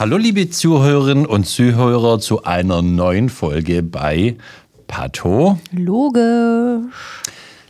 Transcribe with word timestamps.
Hallo 0.00 0.16
liebe 0.16 0.48
Zuhörerinnen 0.48 1.26
und 1.26 1.44
Zuhörer 1.44 2.18
zu 2.20 2.44
einer 2.44 2.80
neuen 2.80 3.28
Folge 3.28 3.82
bei 3.82 4.38
Pato. 4.86 5.58
Logisch. 5.72 6.90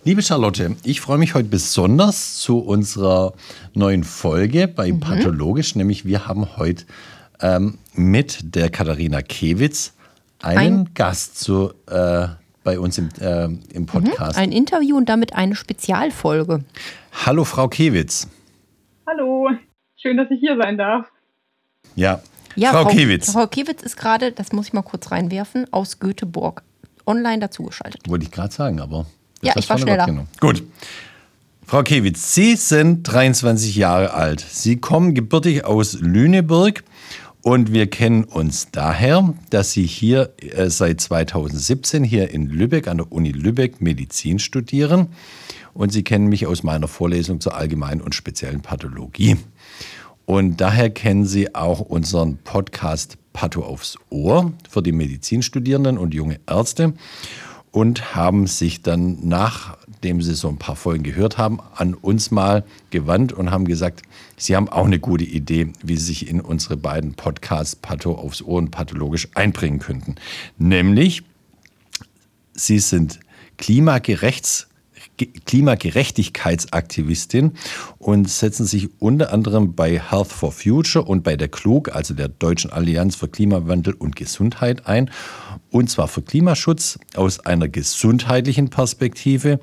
Liebe 0.05 0.23
Charlotte, 0.23 0.77
ich 0.85 1.01
freue 1.01 1.19
mich 1.19 1.35
heute 1.35 1.49
besonders 1.49 2.37
zu 2.37 2.61
unserer 2.61 3.33
neuen 3.75 4.05
Folge 4.05 4.69
bei 4.69 4.93
mhm. 4.93 5.01
Pathologisch, 5.01 5.75
nämlich 5.75 6.05
wir 6.05 6.29
haben 6.29 6.57
heute 6.57 6.85
ähm, 7.41 7.79
mit 7.95 8.55
der 8.55 8.71
Katharina 8.71 9.23
Kewitz 9.23 9.97
einen 10.41 10.59
ein 10.59 10.95
Gast 10.95 11.41
zu, 11.41 11.73
äh, 11.89 12.29
bei 12.63 12.79
uns 12.79 12.97
im, 12.97 13.09
äh, 13.21 13.49
im 13.75 13.87
Podcast. 13.87 14.37
Mhm, 14.37 14.43
ein 14.45 14.53
Interview 14.53 14.97
und 14.97 15.09
damit 15.09 15.33
eine 15.33 15.57
Spezialfolge. 15.57 16.63
Hallo 17.27 17.43
Frau 17.43 17.67
Kewitz. 17.67 18.29
Hallo, 19.05 19.51
schön, 19.97 20.17
dass 20.17 20.31
ich 20.31 20.39
hier 20.39 20.57
sein 20.57 20.79
darf. 20.79 21.07
Ja, 21.97 22.23
ja 22.57 22.71
Frau, 22.71 22.85
Frau 22.85 22.91
Kewitz. 22.91 23.33
Frau 23.33 23.47
Kewitz 23.47 23.83
ist 23.83 23.97
gerade, 23.97 24.33
das 24.33 24.53
muss 24.53 24.69
ich 24.69 24.73
mal 24.73 24.83
kurz 24.83 25.11
reinwerfen, 25.11 25.67
aus 25.73 25.99
Göteborg 25.99 26.63
online 27.07 27.41
dazugeschaltet. 27.41 28.09
Wollte 28.09 28.25
ich 28.25 28.31
gerade 28.31 28.53
sagen, 28.53 28.81
aber. 28.81 29.07
Ja, 29.43 29.55
ich 29.57 29.69
war 29.69 29.79
schneller. 29.79 30.27
Gut. 30.41 30.63
Frau 31.67 31.85
Kewitz, 31.85 32.35
Sie 32.35 32.57
sind 32.57 33.05
23 33.05 33.77
Jahre 33.77 34.13
alt. 34.13 34.41
Sie 34.41 34.79
kommen 34.79 35.15
gebürtig 35.15 35.65
aus 35.65 35.95
Lüneburg 36.01 36.83
und 37.43 37.73
wir 37.73 37.89
kennen 37.89 38.25
uns 38.25 38.71
daher, 38.73 39.33
dass 39.51 39.73
Sie 39.73 39.87
hier 39.87 40.35
äh, 40.39 40.69
seit 40.69 41.01
2017 41.01 42.03
hier 42.03 42.31
in 42.31 42.49
Lübeck 42.49 42.89
an 42.89 42.99
der 42.99 43.13
Uni 43.13 43.31
Lübeck 43.31 43.81
Medizin 43.81 44.39
studieren. 44.39 45.09
Und 45.73 45.93
Sie 45.93 46.03
kennen 46.03 46.27
mich 46.27 46.47
aus 46.47 46.65
meiner 46.65 46.89
Vorlesung 46.89 47.41
zur 47.41 47.55
allgemeinen 47.55 48.01
und 48.01 48.15
speziellen 48.15 48.61
Pathologie. 48.61 49.37
Und 50.27 50.61
daher 50.61 50.91
kennen 50.91 51.27
Sie 51.27 51.55
auch 51.55 51.81
unseren 51.81 52.39
Podcast 52.39 53.19
Patho 53.33 53.63
aufs 53.63 53.97
Ohr 54.11 54.53
für 54.69 54.83
die 54.83 54.93
Medizinstudierenden 54.93 55.99
und 55.99 56.15
junge 56.15 56.41
Ärzte 56.47 56.95
und 57.73 58.15
haben 58.15 58.47
sich 58.47 58.83
dann, 58.83 59.19
nachdem 59.23 60.23
sie 60.23 60.35
so 60.35 60.49
ein 60.49 60.59
paar 60.59 60.77
Folgen 60.77 61.05
gehört 61.05 61.39
haben, 61.39 61.61
an 61.77 61.95
uns 61.95 62.31
mal 62.31 62.65
gewandt 62.91 63.33
und 63.33 63.51
haben 63.51 63.65
gesagt, 63.65 64.03
sie 64.37 64.57
haben 64.57 64.69
auch 64.69 64.87
eine 64.87 64.99
gute 64.99 65.25
Idee, 65.25 65.73
wie 65.83 65.97
sie 65.97 66.07
sich 66.07 66.29
in 66.29 66.41
unsere 66.41 66.77
beiden 66.77 67.15
Podcasts 67.15 67.77
Patho 67.77 68.15
aufs 68.15 68.43
Ohr 68.43 68.59
und 68.59 68.71
pathologisch 68.71 69.29
einbringen 69.35 69.79
könnten. 69.79 70.17
Nämlich, 70.59 71.23
sie 72.55 72.81
sind 72.81 73.21
klimagerechts 73.57 74.67
Klimagerechtigkeitsaktivistin 75.27 77.53
und 77.99 78.29
setzen 78.29 78.67
sich 78.67 79.01
unter 79.01 79.33
anderem 79.33 79.75
bei 79.75 79.99
Health 79.99 80.29
for 80.29 80.53
Future 80.53 81.05
und 81.05 81.23
bei 81.23 81.37
der 81.37 81.49
KLUG, 81.49 81.95
also 81.95 82.15
der 82.15 82.29
Deutschen 82.29 82.73
Allianz 82.73 83.17
für 83.17 83.29
Klimawandel 83.29 83.95
und 83.95 84.17
Gesundheit 84.17 84.87
ein. 84.87 85.11
Und 85.71 85.91
zwar 85.91 86.09
für 86.09 86.23
Klimaschutz 86.23 86.99
aus 87.15 87.41
einer 87.41 87.69
gesundheitlichen 87.69 88.71
Perspektive 88.71 89.61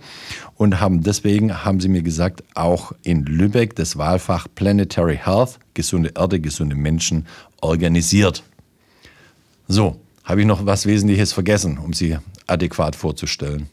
und 0.56 0.80
haben 0.80 1.04
deswegen, 1.04 1.66
haben 1.66 1.80
sie 1.80 1.90
mir 1.90 2.02
gesagt, 2.02 2.44
auch 2.56 2.94
in 3.04 3.26
Lübeck 3.26 3.76
das 3.76 3.98
Wahlfach 3.98 4.48
Planetary 4.56 5.18
Health, 5.18 5.60
gesunde 5.74 6.14
Erde, 6.16 6.40
gesunde 6.40 6.76
Menschen 6.76 7.26
organisiert. 7.62 8.44
So, 9.68 10.00
habe 10.24 10.42
ich 10.42 10.48
noch 10.48 10.66
was 10.66 10.86
Wesentliches 10.86 11.34
vergessen, 11.34 11.78
um 11.78 11.94
Sie 11.94 12.18
adäquat 12.48 12.96
vorzustellen? 12.96 13.70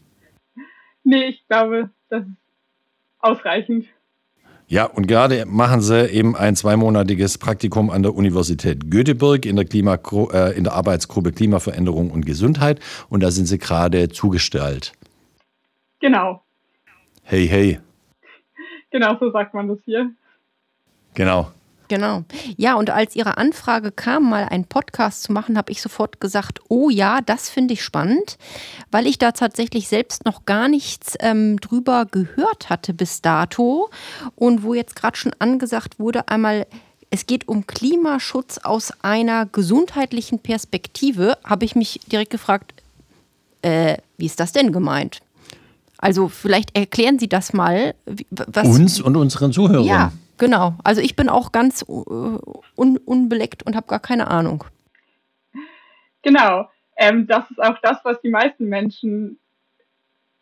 Nee, 1.05 1.25
ich 1.25 1.47
glaube, 1.47 1.91
das 2.09 2.23
ist 2.23 2.35
ausreichend. 3.19 3.85
Ja, 4.67 4.85
und 4.85 5.07
gerade 5.07 5.45
machen 5.45 5.81
Sie 5.81 6.09
eben 6.09 6.35
ein 6.35 6.55
zweimonatiges 6.55 7.37
Praktikum 7.37 7.91
an 7.91 8.01
der 8.01 8.15
Universität 8.15 8.89
Göteborg 8.89 9.45
in 9.45 9.55
der, 9.55 9.65
Klima, 9.65 9.99
äh, 10.33 10.57
in 10.57 10.63
der 10.63 10.73
Arbeitsgruppe 10.73 11.31
Klimaveränderung 11.31 12.09
und 12.09 12.25
Gesundheit. 12.25 12.79
Und 13.07 13.21
da 13.21 13.29
sind 13.29 13.45
Sie 13.45 13.59
gerade 13.59 14.09
zugestellt. 14.09 14.93
Genau. 15.99 16.41
Hey, 17.21 17.47
hey. 17.47 17.79
Genau, 18.89 19.15
so 19.19 19.29
sagt 19.31 19.53
man 19.53 19.67
das 19.67 19.77
hier. 19.85 20.09
Genau. 21.13 21.51
Genau. 21.87 22.23
Ja, 22.57 22.75
und 22.75 22.89
als 22.89 23.15
Ihre 23.15 23.37
Anfrage 23.37 23.91
kam, 23.91 24.29
mal 24.29 24.45
einen 24.45 24.65
Podcast 24.65 25.23
zu 25.23 25.31
machen, 25.31 25.57
habe 25.57 25.71
ich 25.71 25.81
sofort 25.81 26.19
gesagt, 26.19 26.59
oh 26.67 26.89
ja, 26.89 27.21
das 27.21 27.49
finde 27.49 27.73
ich 27.73 27.83
spannend, 27.83 28.37
weil 28.91 29.07
ich 29.07 29.17
da 29.17 29.31
tatsächlich 29.31 29.87
selbst 29.87 30.25
noch 30.25 30.45
gar 30.45 30.67
nichts 30.67 31.15
ähm, 31.19 31.59
drüber 31.59 32.05
gehört 32.05 32.69
hatte 32.69 32.93
bis 32.93 33.21
dato. 33.21 33.89
Und 34.35 34.63
wo 34.63 34.73
jetzt 34.73 34.95
gerade 34.95 35.17
schon 35.17 35.33
angesagt 35.39 35.99
wurde, 35.99 36.27
einmal, 36.27 36.65
es 37.11 37.27
geht 37.27 37.47
um 37.47 37.67
Klimaschutz 37.67 38.57
aus 38.59 38.91
einer 39.01 39.45
gesundheitlichen 39.45 40.39
Perspektive, 40.39 41.37
habe 41.43 41.65
ich 41.65 41.75
mich 41.75 41.99
direkt 42.11 42.31
gefragt, 42.31 42.73
äh, 43.61 43.97
wie 44.17 44.25
ist 44.25 44.39
das 44.39 44.51
denn 44.51 44.71
gemeint? 44.71 45.21
Also 45.97 46.27
vielleicht 46.27 46.75
erklären 46.77 47.19
Sie 47.19 47.29
das 47.29 47.53
mal. 47.53 47.95
Was, 48.29 48.67
Uns 48.67 49.01
und 49.01 49.15
unseren 49.15 49.51
Zuhörern. 49.51 49.85
Ja, 49.85 50.11
Genau, 50.37 50.75
also 50.83 51.01
ich 51.01 51.15
bin 51.15 51.29
auch 51.29 51.51
ganz 51.51 51.83
äh, 51.83 51.85
un 51.85 52.97
unbeleckt 53.05 53.63
und 53.63 53.75
habe 53.75 53.87
gar 53.87 53.99
keine 53.99 54.27
Ahnung. 54.27 54.65
Genau, 56.21 56.69
ähm, 56.97 57.27
das 57.27 57.49
ist 57.51 57.61
auch 57.61 57.77
das, 57.81 57.99
was 58.03 58.19
die 58.21 58.29
meisten 58.29 58.65
Menschen 58.67 59.39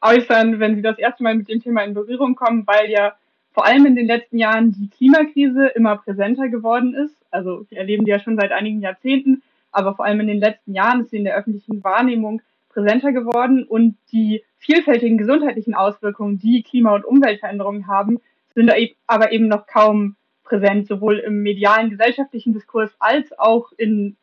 äußern, 0.02 0.60
wenn 0.60 0.76
sie 0.76 0.82
das 0.82 0.98
erste 0.98 1.24
Mal 1.24 1.36
mit 1.36 1.48
dem 1.50 1.62
Thema 1.62 1.84
in 1.84 1.94
Berührung 1.94 2.36
kommen, 2.36 2.66
weil 2.68 2.90
ja 2.90 3.16
vor 3.54 3.66
allem 3.66 3.86
in 3.86 3.96
den 3.96 4.08
letzten 4.08 4.38
Jahren 4.38 4.72
die 4.72 4.90
Klimakrise 4.90 5.68
immer 5.68 5.98
präsenter 5.98 6.50
geworden 6.50 6.96
ist. 6.96 7.16
Also 7.32 7.66
wir 7.70 7.78
erleben 7.78 8.04
die 8.04 8.12
ja 8.12 8.20
schon 8.20 8.38
seit 8.38 8.52
einigen 8.52 8.82
Jahrzehnten, 8.82 9.44
aber 9.72 9.96
vor 9.96 10.06
allem 10.06 10.20
in 10.22 10.28
den 10.28 10.40
letzten 10.40 10.74
Jahren 10.74 11.02
ist 11.02 11.12
sie 11.12 11.18
in 11.18 11.24
der 11.24 11.36
öffentlichen 11.36 11.84
Wahrnehmung 11.84 12.42
präsenter 12.70 13.12
geworden 13.12 13.64
und 13.64 13.96
die 14.12 14.44
vielfältigen 14.58 15.18
gesundheitlichen 15.18 15.76
Auswirkungen, 15.76 16.40
die 16.40 16.64
Klima- 16.64 16.96
und 16.96 17.06
Umweltveränderungen 17.06 17.88
haben, 17.88 18.20
sind 18.56 18.72
aber 19.08 19.32
eben 19.32 19.48
noch 19.48 19.68
kaum 19.68 20.16
präsent, 20.44 20.88
sowohl 20.88 21.20
im 21.20 21.42
medialen 21.42 21.90
gesellschaftlichen 21.90 22.54
Diskurs 22.54 22.92
als 23.00 23.38
auch 23.40 23.72
in 23.78 24.16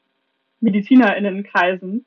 MedizinerInnenkreisen. 0.61 2.05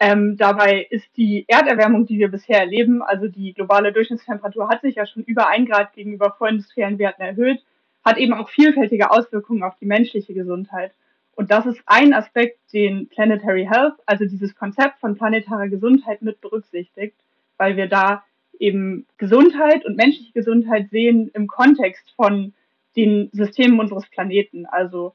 Ähm, 0.00 0.36
dabei 0.36 0.86
ist 0.90 1.06
die 1.16 1.44
Erderwärmung, 1.46 2.06
die 2.06 2.18
wir 2.18 2.28
bisher 2.28 2.58
erleben, 2.58 3.02
also 3.02 3.28
die 3.28 3.54
globale 3.54 3.92
Durchschnittstemperatur 3.92 4.68
hat 4.68 4.82
sich 4.82 4.96
ja 4.96 5.06
schon 5.06 5.22
über 5.22 5.48
ein 5.48 5.66
Grad 5.66 5.92
gegenüber 5.92 6.34
vorindustriellen 6.36 6.98
Werten 6.98 7.22
erhöht, 7.22 7.62
hat 8.04 8.18
eben 8.18 8.34
auch 8.34 8.48
vielfältige 8.48 9.10
Auswirkungen 9.10 9.62
auf 9.62 9.76
die 9.80 9.86
menschliche 9.86 10.34
Gesundheit. 10.34 10.92
Und 11.36 11.50
das 11.50 11.66
ist 11.66 11.80
ein 11.86 12.12
Aspekt, 12.12 12.58
den 12.72 13.08
Planetary 13.08 13.66
Health, 13.70 13.94
also 14.06 14.24
dieses 14.24 14.54
Konzept 14.54 14.98
von 15.00 15.16
planetarer 15.16 15.68
Gesundheit 15.68 16.22
mit 16.22 16.40
berücksichtigt, 16.40 17.16
weil 17.56 17.76
wir 17.76 17.88
da 17.88 18.24
eben 18.58 19.06
Gesundheit 19.18 19.84
und 19.84 19.96
menschliche 19.96 20.32
Gesundheit 20.32 20.90
sehen 20.90 21.30
im 21.34 21.46
Kontext 21.46 22.12
von 22.16 22.52
den 22.96 23.30
Systemen 23.32 23.80
unseres 23.80 24.06
Planeten. 24.08 24.66
Also 24.66 25.14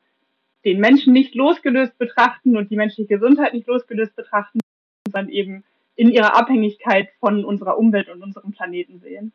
den 0.66 0.79
Menschen 0.79 1.13
nicht 1.13 1.35
losgelöst 1.35 1.97
betrachten 1.97 2.57
und 2.57 2.69
die 2.69 2.75
menschliche 2.75 3.07
Gesundheit 3.07 3.53
nicht 3.53 3.67
losgelöst 3.67 4.16
betrachten, 4.16 4.59
sondern 5.05 5.29
eben 5.29 5.63
in 5.95 6.09
ihrer 6.09 6.38
Abhängigkeit 6.38 7.09
von 7.19 7.45
unserer 7.45 7.78
Umwelt 7.78 8.09
und 8.09 8.22
unserem 8.22 8.51
Planeten 8.51 8.99
sehen. 8.99 9.31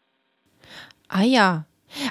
Ah 1.09 1.23
ja, 1.23 1.67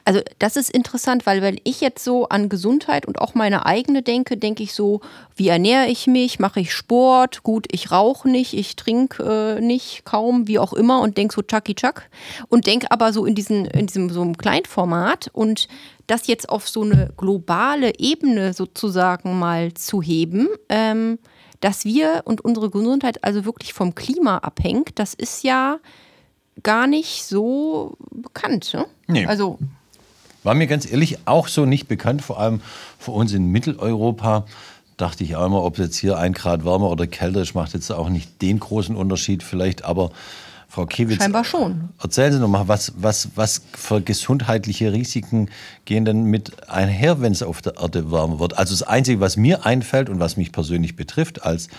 also 0.05 0.21
das 0.39 0.55
ist 0.55 0.69
interessant, 0.69 1.25
weil 1.25 1.41
wenn 1.41 1.59
ich 1.63 1.81
jetzt 1.81 2.03
so 2.03 2.27
an 2.29 2.49
Gesundheit 2.49 3.05
und 3.05 3.19
auch 3.19 3.35
meine 3.35 3.65
eigene 3.65 4.01
denke, 4.01 4.37
denke 4.37 4.63
ich 4.63 4.73
so, 4.73 5.01
wie 5.35 5.47
ernähre 5.47 5.87
ich 5.87 6.07
mich, 6.07 6.39
mache 6.39 6.59
ich 6.59 6.73
Sport, 6.73 7.43
gut, 7.43 7.67
ich 7.71 7.91
rauche 7.91 8.29
nicht, 8.29 8.53
ich 8.53 8.75
trinke 8.75 9.57
äh, 9.57 9.61
nicht, 9.61 10.05
kaum, 10.05 10.47
wie 10.47 10.59
auch 10.59 10.73
immer 10.73 11.01
und 11.01 11.17
denke 11.17 11.35
so 11.35 11.41
Chucky 11.41 11.75
Chuck 11.75 12.03
und 12.49 12.67
denke 12.67 12.91
aber 12.91 13.13
so 13.13 13.25
in, 13.25 13.35
diesen, 13.35 13.65
in 13.65 13.87
diesem 13.87 14.09
so 14.09 14.21
einem 14.21 14.37
Kleinformat 14.37 15.29
und 15.33 15.67
das 16.07 16.27
jetzt 16.27 16.49
auf 16.49 16.67
so 16.67 16.81
eine 16.81 17.11
globale 17.15 17.97
Ebene 17.97 18.53
sozusagen 18.53 19.39
mal 19.39 19.73
zu 19.73 20.01
heben, 20.01 20.49
ähm, 20.69 21.19
dass 21.61 21.85
wir 21.85 22.23
und 22.25 22.41
unsere 22.41 22.69
Gesundheit 22.69 23.23
also 23.23 23.45
wirklich 23.45 23.73
vom 23.73 23.95
Klima 23.95 24.39
abhängt, 24.39 24.99
das 24.99 25.13
ist 25.13 25.43
ja 25.43 25.79
gar 26.61 26.87
nicht 26.87 27.23
so 27.25 27.97
bekannt. 28.11 28.73
Ne? 28.73 28.85
Nee. 29.07 29.25
Also 29.25 29.57
war 30.43 30.55
mir 30.55 30.67
ganz 30.67 30.89
ehrlich 30.89 31.19
auch 31.25 31.47
so 31.47 31.65
nicht 31.65 31.87
bekannt, 31.87 32.21
vor 32.21 32.39
allem 32.39 32.61
für 32.99 33.11
uns 33.11 33.33
in 33.33 33.47
Mitteleuropa. 33.47 34.45
Dachte 34.97 35.23
ich 35.23 35.35
auch 35.35 35.45
immer, 35.45 35.63
ob 35.63 35.79
es 35.79 35.85
jetzt 35.85 35.97
hier 35.97 36.17
ein 36.17 36.33
Grad 36.33 36.65
wärmer 36.65 36.89
oder 36.89 37.07
kälter 37.07 37.41
ist, 37.41 37.55
macht 37.55 37.73
jetzt 37.73 37.89
auch 37.91 38.09
nicht 38.09 38.41
den 38.41 38.59
großen 38.59 38.95
Unterschied 38.95 39.41
vielleicht, 39.41 39.85
aber 39.85 40.11
Frau 40.67 40.85
Kiewitz, 40.85 41.17
Scheinbar 41.17 41.43
schon. 41.43 41.89
Erzählen 42.01 42.33
Sie 42.33 42.39
noch 42.39 42.47
mal, 42.47 42.67
was, 42.67 42.93
was, 42.97 43.29
was 43.35 43.61
für 43.73 44.01
gesundheitliche 44.01 44.91
Risiken 44.91 45.49
gehen 45.85 46.03
denn 46.03 46.23
mit 46.23 46.67
einher, 46.67 47.21
wenn 47.21 47.31
es 47.31 47.43
auf 47.43 47.61
der 47.61 47.77
Erde 47.77 48.11
wärmer 48.11 48.39
wird? 48.39 48.57
Also 48.57 48.73
das 48.73 48.81
Einzige, 48.81 49.19
was 49.19 49.37
mir 49.37 49.67
einfällt 49.67 50.09
und 50.09 50.19
was 50.19 50.35
mich 50.35 50.51
persönlich 50.51 50.95
betrifft 50.95 51.43
als 51.43 51.69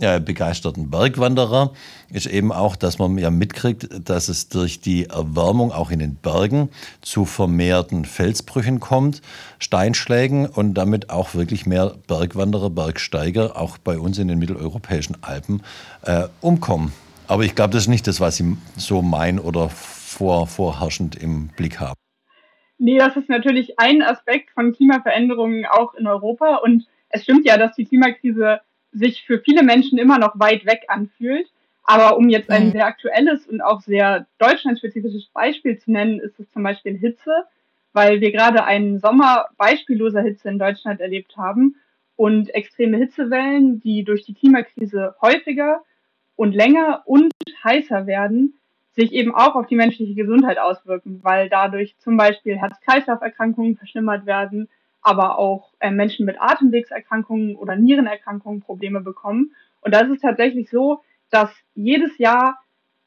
äh, 0.00 0.20
begeisterten 0.20 0.90
Bergwanderer 0.90 1.72
ist 2.10 2.26
eben 2.26 2.50
auch, 2.50 2.76
dass 2.76 2.98
man 2.98 3.18
ja 3.18 3.30
mitkriegt, 3.30 3.88
dass 4.08 4.28
es 4.28 4.48
durch 4.48 4.80
die 4.80 5.06
Erwärmung 5.06 5.70
auch 5.70 5.90
in 5.90 5.98
den 5.98 6.14
Bergen 6.16 6.70
zu 7.02 7.24
vermehrten 7.24 8.04
Felsbrüchen 8.04 8.80
kommt, 8.80 9.20
Steinschlägen 9.58 10.46
und 10.46 10.74
damit 10.74 11.10
auch 11.10 11.34
wirklich 11.34 11.66
mehr 11.66 11.94
Bergwanderer, 12.06 12.70
Bergsteiger 12.70 13.56
auch 13.60 13.78
bei 13.78 13.98
uns 13.98 14.18
in 14.18 14.28
den 14.28 14.38
mitteleuropäischen 14.38 15.16
Alpen 15.22 15.62
äh, 16.02 16.24
umkommen. 16.40 16.92
Aber 17.28 17.44
ich 17.44 17.54
glaube, 17.54 17.72
das 17.72 17.82
ist 17.82 17.88
nicht 17.88 18.06
das, 18.06 18.20
was 18.20 18.36
Sie 18.36 18.56
so 18.76 19.02
meinen 19.02 19.38
oder 19.38 19.68
vor, 19.68 20.46
vorherrschend 20.46 21.16
im 21.16 21.48
Blick 21.48 21.80
haben. 21.80 21.96
Nee, 22.78 22.98
das 22.98 23.16
ist 23.16 23.28
natürlich 23.28 23.78
ein 23.78 24.02
Aspekt 24.02 24.50
von 24.50 24.72
Klimaveränderungen 24.72 25.66
auch 25.66 25.94
in 25.94 26.06
Europa. 26.06 26.56
Und 26.56 26.86
es 27.10 27.22
stimmt 27.22 27.46
ja, 27.46 27.56
dass 27.56 27.76
die 27.76 27.84
Klimakrise 27.84 28.60
sich 28.92 29.24
für 29.24 29.40
viele 29.40 29.62
Menschen 29.62 29.98
immer 29.98 30.18
noch 30.18 30.38
weit 30.38 30.66
weg 30.66 30.84
anfühlt. 30.88 31.48
Aber 31.84 32.16
um 32.16 32.28
jetzt 32.28 32.50
ein 32.50 32.66
mhm. 32.66 32.72
sehr 32.72 32.86
aktuelles 32.86 33.46
und 33.46 33.60
auch 33.60 33.80
sehr 33.80 34.26
deutschlandspezifisches 34.38 35.28
Beispiel 35.28 35.78
zu 35.78 35.90
nennen, 35.90 36.20
ist 36.20 36.38
es 36.38 36.50
zum 36.52 36.62
Beispiel 36.62 36.96
Hitze, 36.96 37.44
weil 37.92 38.20
wir 38.20 38.30
gerade 38.30 38.64
einen 38.64 39.00
Sommer 39.00 39.48
beispielloser 39.56 40.22
Hitze 40.22 40.48
in 40.48 40.58
Deutschland 40.58 41.00
erlebt 41.00 41.36
haben 41.36 41.76
und 42.16 42.54
extreme 42.54 42.98
Hitzewellen, 42.98 43.80
die 43.80 44.04
durch 44.04 44.24
die 44.24 44.34
Klimakrise 44.34 45.16
häufiger 45.20 45.82
und 46.36 46.54
länger 46.54 47.02
und 47.04 47.32
heißer 47.64 48.06
werden, 48.06 48.54
sich 48.92 49.12
eben 49.12 49.34
auch 49.34 49.54
auf 49.54 49.66
die 49.66 49.76
menschliche 49.76 50.14
Gesundheit 50.14 50.58
auswirken, 50.58 51.20
weil 51.22 51.48
dadurch 51.48 51.96
zum 51.98 52.16
Beispiel 52.16 52.58
Herz-Kreislauf-Erkrankungen 52.58 53.76
verschlimmert 53.76 54.26
werden, 54.26 54.68
aber 55.02 55.38
auch 55.38 55.72
äh, 55.80 55.90
Menschen 55.90 56.24
mit 56.26 56.40
Atemwegserkrankungen 56.40 57.56
oder 57.56 57.76
Nierenerkrankungen 57.76 58.62
Probleme 58.62 59.00
bekommen. 59.00 59.54
Und 59.80 59.92
da 59.92 60.00
ist 60.00 60.10
es 60.10 60.20
tatsächlich 60.20 60.70
so, 60.70 61.02
dass 61.30 61.50
jedes 61.74 62.16
Jahr 62.18 62.58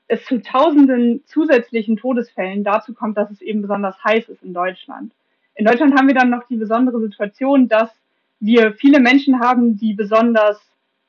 es 0.07 0.23
zu 0.25 0.41
tausenden 0.41 1.23
zusätzlichen 1.25 1.97
Todesfällen 1.97 2.63
dazu 2.63 2.93
kommt, 2.93 3.17
dass 3.17 3.31
es 3.31 3.41
eben 3.41 3.61
besonders 3.61 4.03
heiß 4.03 4.29
ist 4.29 4.43
in 4.43 4.53
Deutschland. 4.53 5.13
In 5.55 5.65
Deutschland 5.65 5.97
haben 5.97 6.07
wir 6.07 6.15
dann 6.15 6.29
noch 6.29 6.43
die 6.47 6.57
besondere 6.57 6.99
Situation, 6.99 7.67
dass 7.67 7.89
wir 8.39 8.73
viele 8.73 8.99
Menschen 8.99 9.39
haben, 9.39 9.77
die 9.77 9.93
besonders 9.93 10.61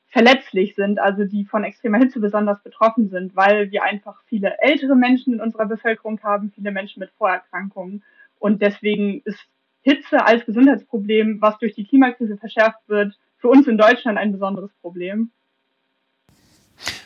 verletzlich 0.07 0.73
sind, 0.75 0.99
also 0.99 1.25
die 1.25 1.43
von 1.43 1.65
extremer 1.65 1.97
Hitze 1.97 2.19
besonders 2.19 2.63
betroffen 2.63 3.09
sind, 3.09 3.35
weil 3.35 3.71
wir 3.71 3.83
einfach 3.83 4.21
viele 4.25 4.55
ältere 4.61 4.95
Menschen 4.95 5.33
in 5.33 5.41
unserer 5.41 5.65
Bevölkerung 5.65 6.19
haben, 6.23 6.51
viele 6.55 6.71
Menschen 6.71 7.01
mit 7.01 7.11
Vorerkrankungen. 7.17 8.03
Und 8.39 8.61
deswegen 8.61 9.21
ist 9.25 9.45
Hitze 9.87 10.25
als 10.25 10.45
Gesundheitsproblem, 10.45 11.39
was 11.39 11.57
durch 11.59 11.73
die 11.73 11.85
Klimakrise 11.85 12.35
verschärft 12.35 12.79
wird, 12.87 13.17
für 13.37 13.47
uns 13.47 13.67
in 13.67 13.77
Deutschland 13.77 14.17
ein 14.17 14.33
besonderes 14.33 14.71
Problem. 14.81 15.31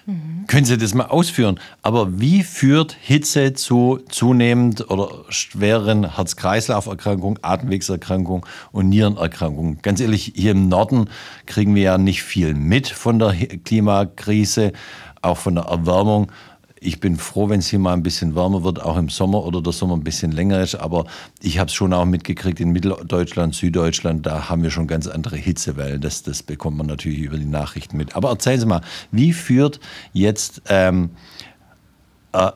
Mhm. 0.08 0.46
Können 0.48 0.66
Sie 0.66 0.80
das 0.80 0.96
mal 0.96 1.06
ausführen? 1.06 1.60
Aber 1.84 2.20
wie 2.20 2.42
führt 2.42 2.94
Hitze 3.00 3.54
zu 3.54 4.00
zunehmend 4.10 4.90
oder 4.90 5.26
schweren 5.30 6.16
Herz-Kreislauf-Erkrankungen, 6.16 7.38
Atemwegserkrankungen 7.44 8.44
und 8.72 8.90
Nierenerkrankungen? 8.90 9.84
Ganz 9.84 10.02
ehrlich, 10.02 10.34
hier 10.36 10.54
im 10.54 10.68
Norden 10.68 11.08
kriegen 11.46 11.76
wir 11.76 11.84
ja 11.84 11.98
nicht 12.00 12.24
viel 12.24 12.56
mit 12.56 12.88
von 12.88 13.20
der 13.20 13.34
Klimakrise, 13.64 14.74
auch 15.22 15.38
von 15.38 15.54
der 15.54 15.66
Erwärmung 15.66 16.32
ich 16.84 17.00
bin 17.00 17.16
froh, 17.16 17.48
wenn 17.48 17.60
es 17.60 17.68
hier 17.68 17.78
mal 17.78 17.94
ein 17.94 18.02
bisschen 18.02 18.36
wärmer 18.36 18.64
wird, 18.64 18.82
auch 18.82 18.98
im 18.98 19.08
Sommer 19.08 19.46
oder 19.46 19.62
der 19.62 19.72
Sommer 19.72 19.96
ein 19.96 20.04
bisschen 20.04 20.32
länger 20.32 20.62
ist. 20.62 20.74
Aber 20.74 21.06
ich 21.40 21.60
habe 21.60 21.68
es 21.68 21.76
schon 21.76 21.94
auch 21.94 22.06
mitgekriegt 22.06 22.60
in 22.60 22.72
Mitteldeutschland, 22.72 23.54
Süddeutschland, 23.54 24.26
da 24.26 24.50
haben 24.50 24.64
wir 24.64 24.72
schon 24.72 24.88
ganz 24.88 25.08
andere 25.08 25.38
Hitzewellen. 25.38 26.02
Das, 26.02 26.24
das 26.24 26.42
bekommt 26.42 26.78
man 26.78 26.88
natürlich 26.88 27.20
über 27.20 27.38
die 27.38 27.46
Nachrichten 27.46 27.98
mit. 27.98 28.16
Aber 28.16 28.30
erzählen 28.30 28.60
Sie 28.60 28.66
mal, 28.66 28.82
wie 29.12 29.32
führt 29.32 29.80
jetzt 30.12 30.64
ähm, 30.70 31.12
äh, 32.34 32.50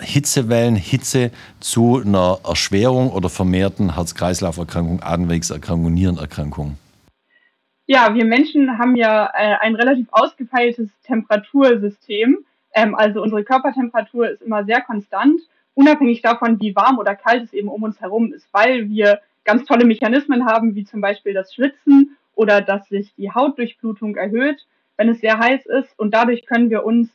Hitzewellen, 0.00 0.76
Hitze 0.76 1.32
zu 1.58 2.00
einer 2.00 2.38
Erschwerung 2.44 3.10
oder 3.10 3.28
vermehrten 3.28 3.96
Herz-Kreislauf-Erkrankung, 3.96 5.02
Atemwegserkrankung, 5.02 5.92
Nierenerkrankung? 5.92 6.78
Ja, 7.86 8.14
wir 8.14 8.26
Menschen 8.26 8.78
haben 8.78 8.94
ja 8.94 9.26
äh, 9.34 9.56
ein 9.60 9.74
relativ 9.74 10.06
ausgefeiltes 10.12 10.88
Temperatursystem. 11.04 12.44
Ähm, 12.76 12.94
also 12.94 13.22
unsere 13.22 13.42
Körpertemperatur 13.42 14.28
ist 14.28 14.42
immer 14.42 14.64
sehr 14.64 14.82
konstant, 14.82 15.40
unabhängig 15.74 16.20
davon, 16.20 16.60
wie 16.60 16.76
warm 16.76 16.98
oder 16.98 17.16
kalt 17.16 17.44
es 17.44 17.54
eben 17.54 17.68
um 17.68 17.82
uns 17.82 18.00
herum 18.00 18.32
ist, 18.34 18.46
weil 18.52 18.88
wir 18.90 19.20
ganz 19.44 19.64
tolle 19.64 19.86
Mechanismen 19.86 20.44
haben, 20.44 20.74
wie 20.74 20.84
zum 20.84 21.00
Beispiel 21.00 21.32
das 21.32 21.54
Schwitzen 21.54 22.16
oder 22.34 22.60
dass 22.60 22.86
sich 22.88 23.14
die 23.14 23.30
Hautdurchblutung 23.30 24.16
erhöht, 24.16 24.66
wenn 24.98 25.08
es 25.08 25.20
sehr 25.20 25.38
heiß 25.38 25.64
ist. 25.64 25.98
Und 25.98 26.12
dadurch 26.12 26.44
können 26.44 26.68
wir 26.68 26.84
uns 26.84 27.08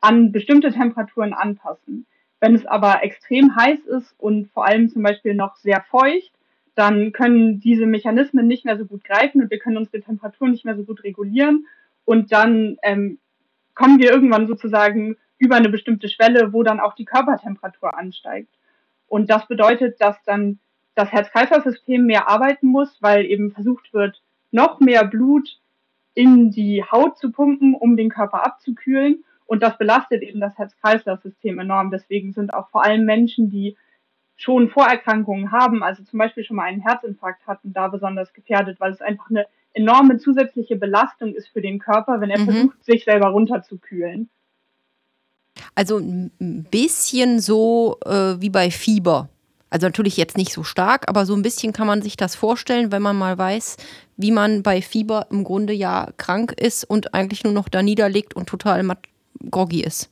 an 0.00 0.32
bestimmte 0.32 0.72
Temperaturen 0.72 1.34
anpassen. 1.34 2.06
Wenn 2.40 2.54
es 2.54 2.64
aber 2.64 3.04
extrem 3.04 3.54
heiß 3.54 3.80
ist 3.80 4.14
und 4.18 4.50
vor 4.50 4.66
allem 4.66 4.88
zum 4.88 5.02
Beispiel 5.02 5.34
noch 5.34 5.56
sehr 5.56 5.84
feucht, 5.90 6.32
dann 6.74 7.12
können 7.12 7.60
diese 7.60 7.84
Mechanismen 7.84 8.46
nicht 8.46 8.64
mehr 8.64 8.78
so 8.78 8.86
gut 8.86 9.04
greifen 9.04 9.42
und 9.42 9.50
wir 9.50 9.58
können 9.58 9.76
unsere 9.76 10.00
Temperatur 10.00 10.48
nicht 10.48 10.64
mehr 10.64 10.74
so 10.74 10.84
gut 10.84 11.04
regulieren. 11.04 11.66
Und 12.06 12.32
dann 12.32 12.78
ähm, 12.82 13.18
kommen 13.74 13.98
wir 13.98 14.10
irgendwann 14.10 14.46
sozusagen 14.46 15.16
über 15.38 15.56
eine 15.56 15.68
bestimmte 15.68 16.08
Schwelle, 16.08 16.52
wo 16.52 16.62
dann 16.62 16.80
auch 16.80 16.94
die 16.94 17.04
Körpertemperatur 17.04 17.96
ansteigt. 17.96 18.54
Und 19.08 19.28
das 19.28 19.46
bedeutet, 19.46 20.00
dass 20.00 20.22
dann 20.24 20.58
das 20.94 21.10
Herz-Kreislauf-System 21.10 22.04
mehr 22.04 22.28
arbeiten 22.28 22.66
muss, 22.66 22.96
weil 23.00 23.24
eben 23.24 23.50
versucht 23.50 23.92
wird, 23.92 24.22
noch 24.50 24.80
mehr 24.80 25.04
Blut 25.04 25.58
in 26.14 26.50
die 26.50 26.84
Haut 26.84 27.18
zu 27.18 27.32
pumpen, 27.32 27.74
um 27.74 27.96
den 27.96 28.10
Körper 28.10 28.44
abzukühlen. 28.44 29.24
Und 29.46 29.62
das 29.62 29.78
belastet 29.78 30.22
eben 30.22 30.40
das 30.40 30.56
Herz-Kreislauf-System 30.56 31.58
enorm. 31.58 31.90
Deswegen 31.90 32.32
sind 32.32 32.54
auch 32.54 32.70
vor 32.70 32.84
allem 32.84 33.04
Menschen, 33.04 33.50
die 33.50 33.76
schon 34.36 34.68
Vorerkrankungen 34.70 35.52
haben, 35.52 35.82
also 35.82 36.02
zum 36.04 36.18
Beispiel 36.18 36.44
schon 36.44 36.56
mal 36.56 36.64
einen 36.64 36.80
Herzinfarkt 36.80 37.46
hatten, 37.46 37.72
da 37.72 37.88
besonders 37.88 38.32
gefährdet, 38.32 38.80
weil 38.80 38.92
es 38.92 39.00
einfach 39.00 39.30
eine 39.30 39.46
enorme 39.74 40.18
zusätzliche 40.18 40.76
Belastung 40.76 41.34
ist 41.34 41.48
für 41.48 41.60
den 41.60 41.78
Körper, 41.78 42.20
wenn 42.20 42.30
er 42.30 42.40
mhm. 42.40 42.44
versucht, 42.44 42.84
sich 42.84 43.04
selber 43.04 43.28
runterzukühlen. 43.28 44.28
Also 45.74 45.98
ein 45.98 46.66
bisschen 46.70 47.40
so 47.40 47.98
äh, 48.04 48.40
wie 48.40 48.50
bei 48.50 48.70
Fieber. 48.70 49.28
Also 49.70 49.86
natürlich 49.86 50.18
jetzt 50.18 50.36
nicht 50.36 50.52
so 50.52 50.64
stark, 50.64 51.08
aber 51.08 51.24
so 51.24 51.34
ein 51.34 51.42
bisschen 51.42 51.72
kann 51.72 51.86
man 51.86 52.02
sich 52.02 52.16
das 52.16 52.34
vorstellen, 52.34 52.92
wenn 52.92 53.00
man 53.00 53.16
mal 53.16 53.38
weiß, 53.38 53.78
wie 54.18 54.30
man 54.30 54.62
bei 54.62 54.82
Fieber 54.82 55.26
im 55.30 55.44
Grunde 55.44 55.72
ja 55.72 56.08
krank 56.18 56.52
ist 56.52 56.84
und 56.84 57.14
eigentlich 57.14 57.42
nur 57.42 57.54
noch 57.54 57.70
da 57.70 57.82
niederlegt 57.82 58.36
und 58.36 58.48
total 58.48 58.86
groggy 59.50 59.82
ist. 59.82 60.10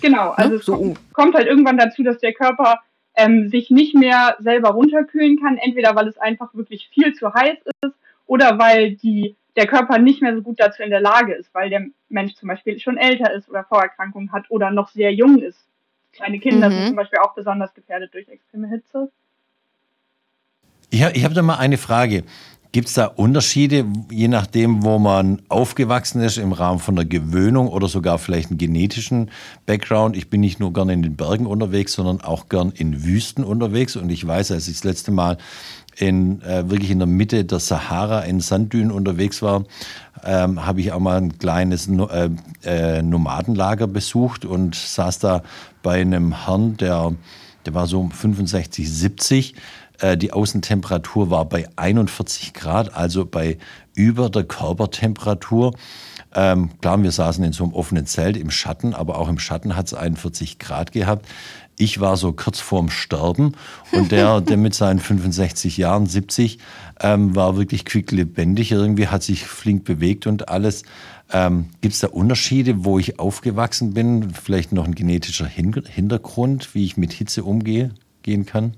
Genau, 0.00 0.30
also 0.30 0.50
ne? 0.50 0.56
es 0.56 0.66
so. 0.66 0.76
kommt, 0.76 1.12
kommt 1.12 1.34
halt 1.36 1.46
irgendwann 1.46 1.78
dazu, 1.78 2.02
dass 2.02 2.18
der 2.18 2.32
Körper 2.32 2.80
ähm, 3.14 3.48
sich 3.48 3.70
nicht 3.70 3.94
mehr 3.94 4.36
selber 4.40 4.70
runterkühlen 4.70 5.38
kann, 5.40 5.58
entweder 5.58 5.94
weil 5.94 6.08
es 6.08 6.18
einfach 6.18 6.52
wirklich 6.54 6.88
viel 6.92 7.14
zu 7.14 7.32
heiß 7.32 7.58
ist 7.82 7.94
oder 8.26 8.58
weil 8.58 8.96
die, 8.96 9.36
der 9.56 9.66
Körper 9.66 9.98
nicht 9.98 10.22
mehr 10.22 10.34
so 10.34 10.42
gut 10.42 10.60
dazu 10.60 10.82
in 10.82 10.90
der 10.90 11.00
Lage 11.00 11.34
ist, 11.34 11.52
weil 11.54 11.70
der 11.70 11.86
Mensch 12.08 12.34
zum 12.34 12.48
Beispiel 12.48 12.78
schon 12.78 12.98
älter 12.98 13.32
ist 13.32 13.48
oder 13.48 13.64
Vorerkrankungen 13.64 14.32
hat 14.32 14.44
oder 14.50 14.70
noch 14.70 14.88
sehr 14.90 15.12
jung 15.12 15.38
ist. 15.38 15.66
Kleine 16.12 16.38
Kinder 16.38 16.68
mhm. 16.68 16.74
sind 16.74 16.86
zum 16.88 16.96
Beispiel 16.96 17.18
auch 17.18 17.34
besonders 17.34 17.74
gefährdet 17.74 18.12
durch 18.14 18.28
extreme 18.28 18.68
Hitze. 18.68 19.10
Ich 20.90 21.02
habe 21.02 21.34
da 21.34 21.42
mal 21.42 21.56
eine 21.56 21.78
Frage. 21.78 22.24
Gibt 22.72 22.88
es 22.88 22.94
da 22.94 23.06
Unterschiede, 23.06 23.86
je 24.10 24.28
nachdem, 24.28 24.84
wo 24.84 24.98
man 24.98 25.40
aufgewachsen 25.48 26.20
ist, 26.20 26.36
im 26.36 26.52
Rahmen 26.52 26.78
von 26.78 26.94
der 26.94 27.06
Gewöhnung 27.06 27.68
oder 27.68 27.88
sogar 27.88 28.18
vielleicht 28.18 28.50
einen 28.50 28.58
genetischen 28.58 29.30
Background? 29.64 30.16
Ich 30.16 30.28
bin 30.28 30.42
nicht 30.42 30.60
nur 30.60 30.74
gern 30.74 30.90
in 30.90 31.02
den 31.02 31.16
Bergen 31.16 31.46
unterwegs, 31.46 31.94
sondern 31.94 32.20
auch 32.20 32.50
gern 32.50 32.72
in 32.72 33.04
Wüsten 33.04 33.44
unterwegs. 33.44 33.96
Und 33.96 34.10
ich 34.10 34.26
weiß, 34.26 34.50
als 34.52 34.68
ich 34.68 34.74
das 34.74 34.84
letzte 34.84 35.10
Mal 35.10 35.38
in, 35.96 36.42
äh, 36.42 36.68
wirklich 36.68 36.90
in 36.90 36.98
der 36.98 37.06
Mitte 37.06 37.44
der 37.44 37.58
Sahara 37.58 38.20
in 38.20 38.40
Sanddünen 38.40 38.90
unterwegs 38.90 39.42
war, 39.42 39.64
ähm, 40.24 40.64
habe 40.64 40.80
ich 40.80 40.92
auch 40.92 41.00
mal 41.00 41.16
ein 41.16 41.38
kleines 41.38 41.88
äh, 41.88 42.30
äh, 42.64 43.02
Nomadenlager 43.02 43.86
besucht 43.86 44.44
und 44.44 44.74
saß 44.74 45.18
da 45.18 45.42
bei 45.82 46.00
einem 46.00 46.44
Herrn, 46.44 46.76
der, 46.76 47.14
der 47.64 47.74
war 47.74 47.86
so 47.86 48.08
65, 48.08 48.90
70. 48.90 49.54
Äh, 50.00 50.16
die 50.16 50.32
Außentemperatur 50.32 51.30
war 51.30 51.44
bei 51.46 51.66
41 51.76 52.52
Grad, 52.52 52.94
also 52.94 53.24
bei 53.24 53.58
über 53.94 54.28
der 54.28 54.44
Körpertemperatur. 54.44 55.74
Ähm, 56.34 56.70
klar, 56.82 57.02
wir 57.02 57.12
saßen 57.12 57.42
in 57.44 57.52
so 57.52 57.64
einem 57.64 57.72
offenen 57.72 58.04
Zelt 58.04 58.36
im 58.36 58.50
Schatten, 58.50 58.92
aber 58.92 59.16
auch 59.18 59.28
im 59.28 59.38
Schatten 59.38 59.74
hat 59.74 59.86
es 59.86 59.94
41 59.94 60.58
Grad 60.58 60.92
gehabt 60.92 61.26
ich 61.78 62.00
war 62.00 62.16
so 62.16 62.32
kurz 62.32 62.60
vorm 62.60 62.90
Sterben 62.90 63.52
und 63.92 64.12
der, 64.12 64.40
der 64.42 64.56
mit 64.56 64.74
seinen 64.74 64.98
65 64.98 65.76
Jahren, 65.76 66.06
70, 66.06 66.58
ähm, 67.00 67.34
war 67.34 67.56
wirklich 67.56 67.84
quicklebendig. 67.84 68.72
Irgendwie 68.72 69.08
hat 69.08 69.22
sich 69.22 69.44
flink 69.44 69.84
bewegt 69.84 70.26
und 70.26 70.48
alles. 70.48 70.84
Ähm, 71.32 71.66
Gibt 71.80 71.94
es 71.94 72.00
da 72.00 72.08
Unterschiede, 72.08 72.84
wo 72.84 72.98
ich 72.98 73.18
aufgewachsen 73.18 73.94
bin? 73.94 74.30
Vielleicht 74.30 74.72
noch 74.72 74.86
ein 74.86 74.94
genetischer 74.94 75.46
Hintergrund, 75.46 76.74
wie 76.74 76.84
ich 76.84 76.96
mit 76.96 77.12
Hitze 77.12 77.44
umgehe, 77.44 77.90
gehen 78.22 78.46
kann? 78.46 78.74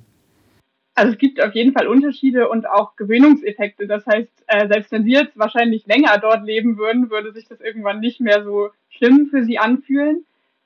Also 0.94 1.12
es 1.12 1.18
gibt 1.18 1.40
auf 1.40 1.54
jeden 1.54 1.72
Fall 1.72 1.86
Unterschiede 1.86 2.48
und 2.48 2.68
auch 2.68 2.96
Gewöhnungseffekte. 2.96 3.86
Das 3.86 4.04
heißt, 4.04 4.28
äh, 4.48 4.66
selbst 4.66 4.90
wenn 4.90 5.04
Sie 5.04 5.12
jetzt 5.12 5.38
wahrscheinlich 5.38 5.86
länger 5.86 6.18
dort 6.18 6.44
leben 6.44 6.76
würden, 6.76 7.08
würde 7.08 7.32
sich 7.32 7.46
das 7.46 7.60
irgendwann 7.60 8.00
nicht 8.00 8.20
mehr 8.20 8.42
so 8.42 8.70
schlimm 8.88 9.28
für 9.30 9.44
Sie 9.44 9.58
anfühlen. 9.58 10.24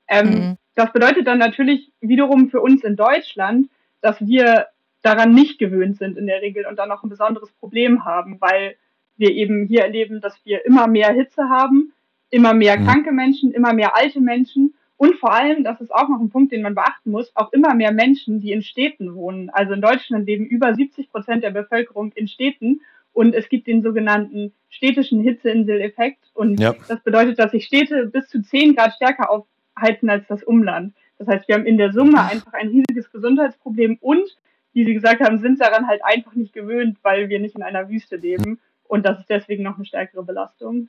Ähm, 0.09 0.29
mhm. 0.29 0.57
Das 0.75 0.93
bedeutet 0.93 1.27
dann 1.27 1.39
natürlich 1.39 1.93
wiederum 2.01 2.51
für 2.51 2.61
uns 2.61 2.83
in 2.85 2.97
Deutschland, 2.97 3.69
dass 4.01 4.21
wir 4.21 4.67
daran 5.03 5.33
nicht 5.33 5.59
gewöhnt 5.59 5.99
sind 5.99 6.17
in 6.17 6.27
der 6.27 6.43
Regel 6.43 6.67
und 6.67 6.79
dann 6.79 6.89
noch 6.89 7.03
ein 7.03 7.11
besonderes 7.11 7.51
Problem 7.53 8.05
haben, 8.05 8.41
weil 8.41 8.77
wir 9.17 9.31
eben 9.31 9.67
hier 9.67 9.83
erleben, 9.83 10.21
dass 10.21 10.35
wir 10.45 10.65
immer 10.65 10.87
mehr 10.87 11.13
Hitze 11.13 11.49
haben, 11.49 11.93
immer 12.31 12.55
mehr 12.55 12.79
mhm. 12.79 12.87
kranke 12.87 13.13
Menschen, 13.13 13.53
immer 13.53 13.73
mehr 13.75 13.97
alte 13.97 14.21
Menschen 14.21 14.75
und 15.03 15.17
vor 15.17 15.33
allem, 15.33 15.65
das 15.65 15.81
ist 15.81 15.93
auch 15.93 16.09
noch 16.09 16.21
ein 16.21 16.31
Punkt, 16.31 16.53
den 16.53 16.63
man 16.63 16.77
beachten 16.77 17.11
muss, 17.11 17.35
auch 17.35 17.53
immer 17.53 17.75
mehr 17.75 17.91
Menschen, 17.91 18.39
die 18.39 18.53
in 18.53 18.63
Städten 18.63 19.17
wohnen. 19.17 19.51
Also 19.51 19.73
in 19.73 19.81
Deutschland 19.81 20.27
leben 20.27 20.47
über 20.47 20.77
70 20.77 21.11
Prozent 21.11 21.43
der 21.43 21.51
Bevölkerung 21.51 22.13
in 22.13 22.29
Städten 22.29 22.83
und 23.13 23.35
es 23.35 23.49
gibt 23.49 23.67
den 23.67 23.83
sogenannten 23.83 24.53
städtischen 24.71 25.21
Hitzeinseleffekt. 25.21 26.31
Und 26.35 26.61
ja. 26.61 26.77
das 26.87 27.03
bedeutet, 27.03 27.41
dass 27.41 27.51
sich 27.51 27.65
Städte 27.65 28.07
bis 28.07 28.29
zu 28.29 28.43
10 28.43 28.77
Grad 28.77 28.95
stärker 28.95 29.29
aufheizen 29.75 30.11
als 30.11 30.27
das 30.27 30.43
Umland. 30.43 30.95
Das 31.19 31.29
heißt, 31.29 31.49
wir 31.49 31.55
haben 31.55 31.67
in 31.67 31.79
der 31.79 31.93
Summe 31.93 32.23
einfach 32.23 32.53
ein 32.53 32.69
riesiges 32.69 33.11
Gesundheitsproblem 33.11 33.99
und, 34.01 34.37
wie 34.73 34.85
Sie 34.85 34.95
gesagt 34.95 35.21
haben, 35.21 35.39
sind 35.39 35.61
daran 35.61 35.87
halt 35.87 36.05
einfach 36.05 36.35
nicht 36.35 36.53
gewöhnt, 36.53 36.99
weil 37.03 37.29
wir 37.29 37.39
nicht 37.39 37.57
in 37.57 37.63
einer 37.63 37.89
Wüste 37.89 38.17
leben. 38.17 38.59
Und 38.89 39.07
das 39.07 39.21
ist 39.21 39.31
deswegen 39.31 39.63
noch 39.63 39.77
eine 39.77 39.85
stärkere 39.85 40.23
Belastung. 40.23 40.89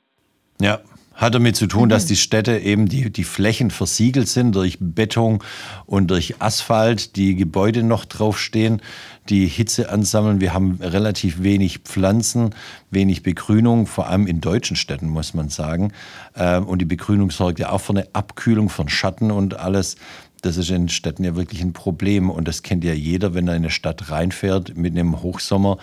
Ja, 0.64 0.80
hat 1.14 1.34
damit 1.34 1.56
zu 1.56 1.66
tun, 1.66 1.90
dass 1.90 2.06
die 2.06 2.16
Städte 2.16 2.58
eben 2.58 2.88
die, 2.88 3.10
die 3.10 3.24
Flächen 3.24 3.70
versiegelt 3.70 4.28
sind 4.28 4.54
durch 4.54 4.78
Beton 4.80 5.40
und 5.84 6.10
durch 6.10 6.40
Asphalt, 6.40 7.16
die 7.16 7.36
Gebäude 7.36 7.82
noch 7.82 8.06
draufstehen, 8.06 8.80
die 9.28 9.46
Hitze 9.46 9.90
ansammeln. 9.90 10.40
Wir 10.40 10.54
haben 10.54 10.78
relativ 10.80 11.42
wenig 11.42 11.80
Pflanzen, 11.80 12.54
wenig 12.90 13.22
Begrünung, 13.22 13.86
vor 13.86 14.08
allem 14.08 14.26
in 14.26 14.40
deutschen 14.40 14.74
Städten, 14.74 15.10
muss 15.10 15.34
man 15.34 15.50
sagen. 15.50 15.92
Ähm, 16.34 16.64
und 16.64 16.78
die 16.78 16.86
Begrünung 16.86 17.30
sorgt 17.30 17.58
ja 17.58 17.72
auch 17.72 17.82
für 17.82 17.92
eine 17.92 18.08
Abkühlung 18.14 18.70
von 18.70 18.88
Schatten 18.88 19.30
und 19.30 19.58
alles. 19.58 19.96
Das 20.44 20.58
ist 20.58 20.70
in 20.70 20.90
Städten 20.90 21.24
ja 21.24 21.36
wirklich 21.36 21.62
ein 21.62 21.72
Problem 21.72 22.28
und 22.28 22.46
das 22.46 22.62
kennt 22.62 22.84
ja 22.84 22.92
jeder, 22.92 23.32
wenn 23.32 23.48
er 23.48 23.54
in 23.54 23.62
eine 23.62 23.70
Stadt 23.70 24.10
reinfährt 24.10 24.76
mit 24.76 24.92
einem 24.92 25.22
Hochsommer, 25.22 25.78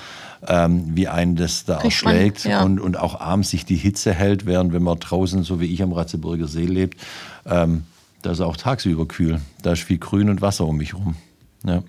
ähm, 0.47 0.85
wie 0.93 1.07
einen 1.07 1.35
das 1.35 1.65
da 1.65 1.77
Kriegt 1.77 1.85
erschlägt 1.85 2.45
man, 2.45 2.51
ja. 2.51 2.63
und, 2.63 2.79
und 2.79 2.95
auch 2.95 3.19
abends 3.19 3.49
sich 3.49 3.65
die 3.65 3.75
Hitze 3.75 4.13
hält, 4.13 4.45
während 4.45 4.71
wenn 4.71 4.83
man 4.83 4.99
draußen, 4.99 5.41
so 5.41 5.59
wie 5.59 5.73
ich 5.73 5.81
am 5.81 5.93
Ratzeburger 5.93 6.47
See 6.47 6.65
lebt, 6.65 6.99
ähm, 7.47 7.85
da 8.21 8.33
ist 8.33 8.41
auch 8.41 8.55
tagsüber 8.55 9.07
kühl. 9.07 9.41
Da 9.63 9.71
ist 9.71 9.81
viel 9.81 9.97
Grün 9.97 10.29
und 10.29 10.43
Wasser 10.43 10.67
um 10.67 10.77
mich 10.77 10.93
rum. 10.93 11.15
Ja. 11.63 11.81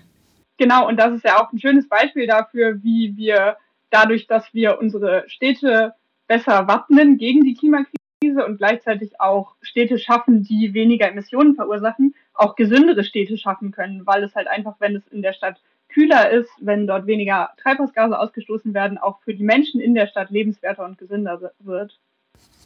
Genau, 0.57 0.87
und 0.87 0.97
das 0.97 1.13
ist 1.13 1.25
ja 1.25 1.39
auch 1.39 1.53
ein 1.53 1.59
schönes 1.59 1.87
Beispiel 1.87 2.25
dafür, 2.25 2.81
wie 2.81 3.15
wir 3.15 3.57
dadurch, 3.91 4.25
dass 4.25 4.51
wir 4.51 4.79
unsere 4.79 5.25
Städte 5.27 5.93
besser 6.27 6.67
wappnen 6.67 7.19
gegen 7.19 7.43
die 7.43 7.53
Klimakrise 7.53 8.45
und 8.47 8.57
gleichzeitig 8.57 9.19
auch 9.21 9.53
Städte 9.61 9.99
schaffen, 9.99 10.43
die 10.43 10.73
weniger 10.73 11.07
Emissionen 11.07 11.53
verursachen, 11.53 12.15
auch 12.33 12.55
gesündere 12.55 13.03
Städte 13.03 13.37
schaffen 13.37 13.71
können, 13.71 14.05
weil 14.05 14.23
es 14.23 14.35
halt 14.35 14.47
einfach, 14.47 14.75
wenn 14.79 14.95
es 14.95 15.07
in 15.07 15.21
der 15.21 15.33
Stadt 15.33 15.57
kühler 15.89 16.31
ist, 16.31 16.49
wenn 16.59 16.87
dort 16.87 17.05
weniger 17.05 17.51
Treibhausgase 17.61 18.17
ausgestoßen 18.17 18.73
werden, 18.73 18.97
auch 18.97 19.19
für 19.21 19.33
die 19.33 19.43
Menschen 19.43 19.79
in 19.79 19.93
der 19.93 20.07
Stadt 20.07 20.31
lebenswerter 20.31 20.83
und 20.83 20.97
gesünder 20.97 21.51
wird. 21.59 21.99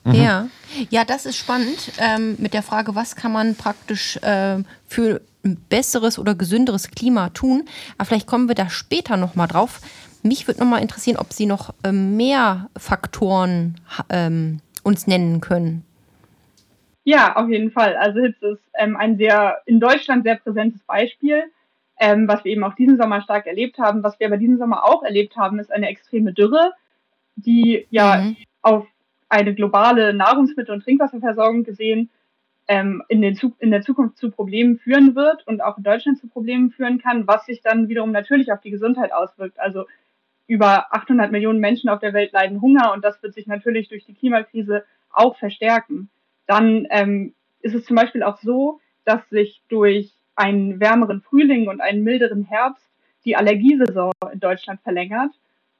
Mhm. 0.05 0.13
Ja, 0.13 0.47
ja, 0.89 1.03
das 1.03 1.25
ist 1.25 1.35
spannend 1.35 1.91
ähm, 1.99 2.35
mit 2.39 2.53
der 2.53 2.63
Frage, 2.63 2.95
was 2.95 3.15
kann 3.15 3.31
man 3.31 3.55
praktisch 3.55 4.17
äh, 4.17 4.63
für 4.87 5.21
ein 5.43 5.57
besseres 5.69 6.17
oder 6.19 6.35
gesünderes 6.35 6.91
Klima 6.91 7.29
tun. 7.29 7.65
Aber 7.97 8.05
vielleicht 8.05 8.27
kommen 8.27 8.47
wir 8.47 8.55
da 8.55 8.69
später 8.69 9.17
nochmal 9.17 9.47
drauf. 9.47 9.81
Mich 10.23 10.47
würde 10.47 10.61
nochmal 10.61 10.81
interessieren, 10.81 11.17
ob 11.17 11.33
Sie 11.33 11.45
noch 11.45 11.73
äh, 11.83 11.91
mehr 11.91 12.69
Faktoren 12.77 13.75
ähm, 14.09 14.61
uns 14.83 15.07
nennen 15.07 15.41
können? 15.41 15.83
Ja, 17.07 17.37
auf 17.37 17.47
jeden 17.47 17.71
Fall. 17.71 17.95
Also 17.95 18.19
Hitze 18.19 18.47
ist 18.47 18.63
ähm, 18.73 18.97
ein 18.97 19.15
sehr 19.15 19.61
in 19.65 19.79
Deutschland 19.79 20.25
sehr 20.25 20.35
präsentes 20.35 20.83
Beispiel, 20.83 21.41
ähm, 21.97 22.27
was 22.27 22.43
wir 22.43 22.51
eben 22.51 22.65
auch 22.65 22.73
diesen 22.73 22.97
Sommer 22.97 23.21
stark 23.21 23.47
erlebt 23.47 23.77
haben. 23.77 24.03
Was 24.03 24.19
wir 24.19 24.27
aber 24.27 24.35
diesen 24.35 24.57
Sommer 24.57 24.83
auch 24.83 25.03
erlebt 25.03 25.37
haben, 25.37 25.57
ist 25.57 25.71
eine 25.71 25.87
extreme 25.87 26.33
Dürre, 26.33 26.73
die 27.37 27.87
ja 27.91 28.17
mhm. 28.17 28.35
auf 28.61 28.87
eine 29.29 29.55
globale 29.55 30.13
Nahrungsmittel- 30.13 30.73
und 30.73 30.83
Trinkwasserversorgung 30.83 31.63
gesehen 31.63 32.09
ähm, 32.67 33.01
in, 33.07 33.21
den, 33.21 33.39
in 33.59 33.71
der 33.71 33.83
Zukunft 33.83 34.17
zu 34.17 34.29
Problemen 34.29 34.77
führen 34.77 35.15
wird 35.15 35.47
und 35.47 35.61
auch 35.61 35.77
in 35.77 35.85
Deutschland 35.85 36.19
zu 36.19 36.27
Problemen 36.27 36.71
führen 36.71 37.01
kann, 37.01 37.25
was 37.25 37.45
sich 37.45 37.61
dann 37.61 37.87
wiederum 37.87 38.11
natürlich 38.11 38.51
auf 38.51 38.59
die 38.59 38.71
Gesundheit 38.71 39.13
auswirkt. 39.13 39.61
Also 39.61 39.85
über 40.45 40.93
800 40.93 41.31
Millionen 41.31 41.61
Menschen 41.61 41.89
auf 41.89 42.01
der 42.01 42.11
Welt 42.11 42.33
leiden 42.33 42.59
Hunger 42.59 42.91
und 42.91 43.05
das 43.05 43.23
wird 43.23 43.33
sich 43.33 43.47
natürlich 43.47 43.87
durch 43.87 44.03
die 44.03 44.13
Klimakrise 44.13 44.83
auch 45.09 45.37
verstärken. 45.37 46.09
Dann 46.47 46.87
ähm, 46.89 47.33
ist 47.61 47.75
es 47.75 47.85
zum 47.85 47.95
Beispiel 47.95 48.23
auch 48.23 48.37
so, 48.37 48.79
dass 49.05 49.27
sich 49.29 49.61
durch 49.69 50.11
einen 50.35 50.79
wärmeren 50.79 51.21
Frühling 51.21 51.67
und 51.67 51.81
einen 51.81 52.03
milderen 52.03 52.43
Herbst 52.43 52.85
die 53.25 53.35
Allergiesaison 53.35 54.11
in 54.31 54.39
Deutschland 54.39 54.81
verlängert 54.81 55.31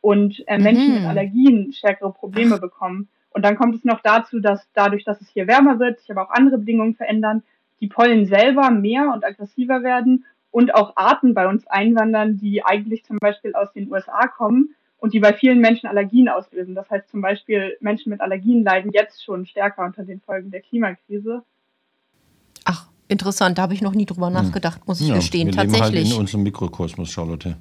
und 0.02 0.44
äh, 0.48 0.58
Menschen 0.58 0.90
mhm. 0.90 0.94
mit 0.96 1.06
Allergien 1.06 1.74
stärkere 1.74 2.12
Probleme 2.12 2.60
bekommen. 2.60 3.08
Und 3.32 3.44
dann 3.44 3.56
kommt 3.56 3.76
es 3.76 3.86
noch 3.86 4.02
dazu, 4.02 4.40
dass 4.40 4.68
dadurch, 4.74 5.04
dass 5.04 5.22
es 5.22 5.30
hier 5.30 5.48
wärmer 5.48 5.80
wird, 5.80 6.00
sich 6.00 6.12
aber 6.12 6.24
auch 6.24 6.32
andere 6.32 6.58
Bedingungen 6.58 6.96
verändern, 6.96 7.44
die 7.80 7.88
Pollen 7.88 8.26
selber 8.26 8.72
mehr 8.72 9.12
und 9.14 9.24
aggressiver 9.24 9.84
werden 9.84 10.26
und 10.52 10.74
auch 10.74 10.94
Arten 10.96 11.34
bei 11.34 11.48
uns 11.48 11.68
einwandern, 11.68 12.38
die 12.38 12.66
eigentlich 12.66 13.04
zum 13.06 13.18
Beispiel 13.20 13.54
aus 13.54 13.72
den 13.74 13.92
USA 13.92 14.28
kommen 14.28 14.76
und 15.00 15.14
die 15.14 15.20
bei 15.20 15.34
vielen 15.34 15.60
Menschen 15.60 15.88
Allergien 15.88 16.30
auslösen. 16.30 16.76
Das 16.76 16.90
heißt 16.90 17.10
zum 17.10 17.22
Beispiel, 17.22 17.78
Menschen 17.80 18.10
mit 18.10 18.22
Allergien 18.22 18.64
leiden 18.64 18.92
jetzt 18.94 19.24
schon 19.24 19.46
stärker 19.46 19.86
unter 19.86 20.04
den 20.04 20.22
Folgen 20.22 20.52
der 20.52 20.62
Klimakrise. 20.62 21.44
Ach, 22.66 22.88
interessant, 23.08 23.58
da 23.58 23.64
habe 23.64 23.74
ich 23.74 23.82
noch 23.82 23.94
nie 23.94 24.06
drüber 24.06 24.28
hm. 24.28 24.34
nachgedacht, 24.34 24.88
muss 24.88 25.02
ich 25.02 25.10
ja, 25.10 25.16
gestehen. 25.16 25.48
Wir 25.48 25.54
Tatsächlich. 25.54 25.92
Leben 25.92 26.06
halt 26.06 26.14
in 26.14 26.20
unserem 26.20 26.44
Mikrokosmos, 26.44 27.12
Charlotte. 27.12 27.58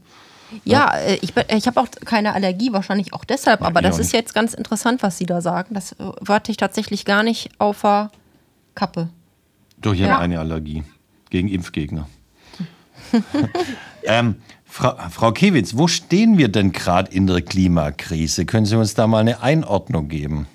Ja, 0.65 0.97
ja. 0.97 0.99
Äh, 0.99 1.19
ich, 1.23 1.35
ich 1.37 1.67
habe 1.67 1.81
auch 1.81 1.89
keine 2.05 2.33
Allergie, 2.33 2.73
wahrscheinlich 2.73 3.13
auch 3.13 3.25
deshalb, 3.25 3.63
aber 3.63 3.83
das 3.83 3.99
ist 3.99 4.13
jetzt 4.13 4.33
ganz 4.33 4.55
interessant, 4.55 5.03
was 5.03 5.19
Sie 5.19 5.27
da 5.27 5.41
sagen. 5.41 5.75
Das 5.75 5.93
äh, 5.93 6.13
warte 6.21 6.51
ich 6.51 6.57
tatsächlich 6.57 7.05
gar 7.05 7.23
nicht 7.23 7.51
auf 7.59 7.83
der 7.83 8.11
Kappe. 8.75 9.09
Doch, 9.79 9.93
ich 9.93 10.01
ja. 10.01 10.09
habe 10.09 10.23
eine 10.23 10.39
Allergie 10.39 10.85
gegen 11.31 11.49
Impfgegner. 11.49 12.09
ähm, 14.05 14.37
Frau, 14.77 14.95
Frau 15.09 15.33
Kiewitz, 15.33 15.79
wo 15.79 15.89
stehen 15.89 16.37
wir 16.37 16.49
denn 16.49 16.71
gerade 16.71 17.11
in 17.11 17.27
der 17.27 17.41
Klimakrise? 17.41 18.45
Können 18.45 18.67
Sie 18.67 18.77
uns 18.77 18.93
da 18.93 19.07
mal 19.07 19.21
eine 19.21 19.43
Einordnung 19.43 20.09
geben? 20.09 20.49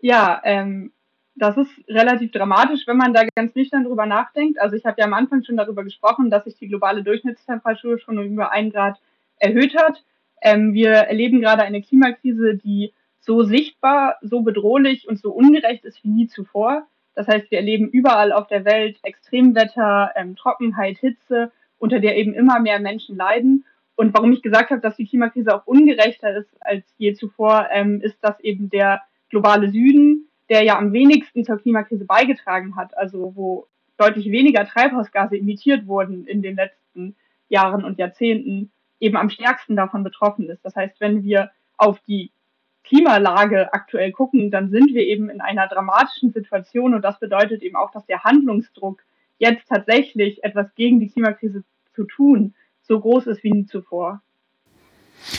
Ja, 0.00 0.40
ähm, 0.42 0.90
das 1.36 1.56
ist 1.56 1.70
relativ 1.86 2.32
dramatisch, 2.32 2.88
wenn 2.88 2.96
man 2.96 3.14
da 3.14 3.22
ganz 3.36 3.54
nüchtern 3.54 3.84
drüber 3.84 4.06
nachdenkt. 4.06 4.60
Also 4.60 4.74
ich 4.74 4.84
habe 4.84 4.96
ja 4.98 5.06
am 5.06 5.14
Anfang 5.14 5.44
schon 5.44 5.56
darüber 5.56 5.84
gesprochen, 5.84 6.28
dass 6.28 6.42
sich 6.42 6.56
die 6.56 6.66
globale 6.66 7.04
Durchschnittstemperatur 7.04 8.00
schon 8.00 8.20
über 8.20 8.50
ein 8.50 8.72
Grad 8.72 8.98
erhöht 9.36 9.76
hat. 9.76 10.02
Ähm, 10.42 10.74
wir 10.74 10.90
erleben 10.90 11.40
gerade 11.40 11.62
eine 11.62 11.82
Klimakrise, 11.82 12.56
die 12.56 12.92
so 13.20 13.44
sichtbar, 13.44 14.16
so 14.22 14.40
bedrohlich 14.40 15.06
und 15.06 15.20
so 15.20 15.30
ungerecht 15.30 15.84
ist 15.84 16.02
wie 16.02 16.08
nie 16.08 16.26
zuvor. 16.26 16.88
Das 17.14 17.28
heißt, 17.28 17.48
wir 17.52 17.58
erleben 17.58 17.86
überall 17.86 18.32
auf 18.32 18.48
der 18.48 18.64
Welt 18.64 18.98
Extremwetter, 19.04 20.10
ähm, 20.16 20.34
Trockenheit, 20.34 20.98
Hitze, 20.98 21.52
unter 21.78 22.00
der 22.00 22.16
eben 22.16 22.34
immer 22.34 22.60
mehr 22.60 22.80
Menschen 22.80 23.16
leiden. 23.16 23.64
Und 23.96 24.14
warum 24.14 24.32
ich 24.32 24.42
gesagt 24.42 24.70
habe, 24.70 24.80
dass 24.80 24.96
die 24.96 25.06
Klimakrise 25.06 25.54
auch 25.54 25.66
ungerechter 25.66 26.36
ist 26.36 26.50
als 26.60 26.84
je 26.98 27.14
zuvor, 27.14 27.68
ähm, 27.72 28.00
ist, 28.00 28.16
dass 28.22 28.40
eben 28.40 28.70
der 28.70 29.02
globale 29.30 29.70
Süden, 29.70 30.28
der 30.48 30.62
ja 30.62 30.78
am 30.78 30.92
wenigsten 30.92 31.44
zur 31.44 31.58
Klimakrise 31.58 32.04
beigetragen 32.04 32.76
hat, 32.76 32.96
also 32.96 33.32
wo 33.34 33.66
deutlich 33.96 34.30
weniger 34.30 34.66
Treibhausgase 34.66 35.36
emittiert 35.36 35.86
wurden 35.86 36.26
in 36.26 36.42
den 36.42 36.56
letzten 36.56 37.14
Jahren 37.48 37.84
und 37.84 37.98
Jahrzehnten, 37.98 38.70
eben 39.00 39.16
am 39.16 39.30
stärksten 39.30 39.76
davon 39.76 40.02
betroffen 40.02 40.48
ist. 40.48 40.64
Das 40.64 40.74
heißt, 40.74 41.00
wenn 41.00 41.22
wir 41.22 41.50
auf 41.76 42.00
die 42.00 42.30
Klimalage 42.84 43.72
aktuell 43.72 44.12
gucken, 44.12 44.50
dann 44.50 44.70
sind 44.70 44.94
wir 44.94 45.02
eben 45.02 45.30
in 45.30 45.40
einer 45.40 45.68
dramatischen 45.68 46.32
Situation 46.32 46.94
und 46.94 47.02
das 47.02 47.18
bedeutet 47.18 47.62
eben 47.62 47.76
auch, 47.76 47.90
dass 47.90 48.06
der 48.06 48.24
Handlungsdruck 48.24 49.02
jetzt 49.38 49.68
tatsächlich 49.68 50.42
etwas 50.44 50.74
gegen 50.74 51.00
die 51.00 51.08
Klimakrise 51.08 51.64
zu 51.94 52.04
tun 52.04 52.54
so 52.86 53.00
groß 53.00 53.26
ist 53.28 53.42
wie 53.42 53.50
nie 53.50 53.66
zuvor. 53.66 54.20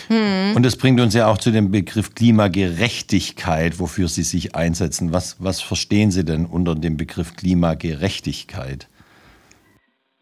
Hm. 0.07 0.55
Und 0.55 0.65
das 0.65 0.77
bringt 0.77 0.99
uns 0.99 1.13
ja 1.13 1.27
auch 1.27 1.37
zu 1.37 1.51
dem 1.51 1.71
Begriff 1.71 2.15
Klimagerechtigkeit, 2.15 3.79
wofür 3.79 4.07
Sie 4.07 4.23
sich 4.23 4.55
einsetzen. 4.55 5.13
Was, 5.13 5.43
was 5.43 5.61
verstehen 5.61 6.09
Sie 6.09 6.25
denn 6.25 6.45
unter 6.45 6.73
dem 6.73 6.97
Begriff 6.97 7.35
Klimagerechtigkeit? 7.35 8.87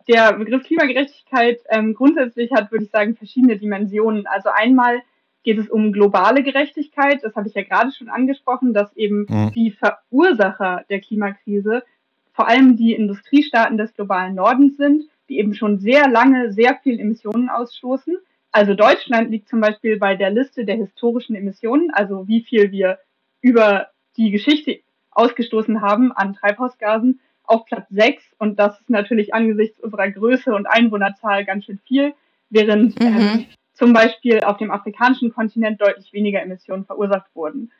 Der 0.09 0.33
Begriff 0.33 0.63
Klimagerechtigkeit 0.63 1.61
ähm, 1.69 1.93
grundsätzlich 1.93 2.51
hat, 2.51 2.71
würde 2.71 2.85
ich 2.85 2.91
sagen, 2.91 3.15
verschiedene 3.15 3.57
Dimensionen. 3.57 4.27
Also 4.27 4.49
einmal 4.53 5.01
geht 5.43 5.59
es 5.59 5.69
um 5.69 5.93
globale 5.93 6.43
Gerechtigkeit. 6.43 7.19
Das 7.23 7.35
habe 7.35 7.47
ich 7.47 7.53
ja 7.53 7.63
gerade 7.63 7.91
schon 7.93 8.09
angesprochen, 8.09 8.73
dass 8.73 8.93
eben 8.97 9.25
mhm. 9.29 9.51
die 9.53 9.71
Verursacher 9.71 10.83
der 10.89 10.99
Klimakrise 10.99 11.83
vor 12.33 12.47
allem 12.47 12.75
die 12.75 12.93
Industriestaaten 12.93 13.77
des 13.77 13.93
globalen 13.93 14.35
Nordens 14.35 14.77
sind, 14.77 15.03
die 15.29 15.39
eben 15.39 15.53
schon 15.53 15.79
sehr 15.79 16.09
lange 16.09 16.51
sehr 16.51 16.75
viel 16.83 16.99
Emissionen 16.99 17.49
ausstoßen, 17.49 18.17
Also 18.51 18.75
Deutschland 18.75 19.31
liegt 19.31 19.49
zum 19.49 19.61
Beispiel 19.61 19.97
bei 19.97 20.15
der 20.15 20.29
Liste 20.29 20.65
der 20.65 20.75
historischen 20.75 21.35
Emissionen, 21.35 21.89
also 21.91 22.27
wie 22.27 22.41
viel 22.41 22.71
wir 22.71 22.99
über 23.41 23.87
die 24.15 24.29
Geschichte 24.31 24.79
ausgestoßen 25.11 25.81
haben 25.81 26.11
an 26.11 26.33
Treibhausgasen, 26.33 27.19
auf 27.45 27.65
Platz 27.65 27.87
6. 27.89 28.23
Und 28.37 28.59
das 28.59 28.79
ist 28.79 28.89
natürlich 28.89 29.33
angesichts 29.33 29.79
unserer 29.79 30.09
Größe 30.09 30.53
und 30.53 30.65
Einwohnerzahl 30.65 31.45
ganz 31.45 31.65
schön 31.65 31.79
viel, 31.79 32.13
während 32.49 32.99
mhm. 32.99 33.07
ähm, 33.07 33.45
zum 33.73 33.93
Beispiel 33.93 34.41
auf 34.41 34.57
dem 34.57 34.71
afrikanischen 34.71 35.33
Kontinent 35.33 35.81
deutlich 35.81 36.13
weniger 36.13 36.41
Emissionen 36.41 36.85
verursacht 36.85 37.29
wurden. 37.33 37.71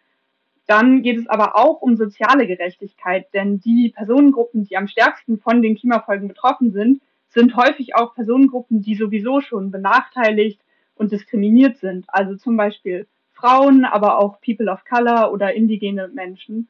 Dann 0.74 1.04
geht 1.04 1.20
es 1.20 1.28
aber 1.28 1.56
auch 1.56 1.84
um 1.84 1.96
soziale 1.98 2.48
Gerechtigkeit, 2.48 3.32
denn 3.32 3.60
die 3.60 3.94
Personengruppen, 3.96 4.64
die 4.64 4.76
am 4.76 4.88
stärksten 4.88 5.38
von 5.38 5.62
den 5.62 5.76
Klimafolgen 5.76 6.28
betroffen 6.28 6.72
sind, 6.72 7.00
sind 7.30 7.56
häufig 7.56 7.94
auch 7.94 8.16
Personengruppen, 8.16 8.82
die 8.82 8.96
sowieso 8.96 9.40
schon 9.40 9.70
benachteiligt 9.70 10.60
und 10.96 11.12
diskriminiert 11.12 11.78
sind. 11.78 12.06
Also 12.08 12.38
zum 12.38 12.58
Beispiel 12.58 13.06
Frauen, 13.34 13.86
aber 13.86 14.18
auch 14.18 14.42
People 14.42 14.72
of 14.72 14.84
Color 14.84 15.32
oder 15.32 15.54
indigene 15.54 16.08
Menschen, 16.08 16.70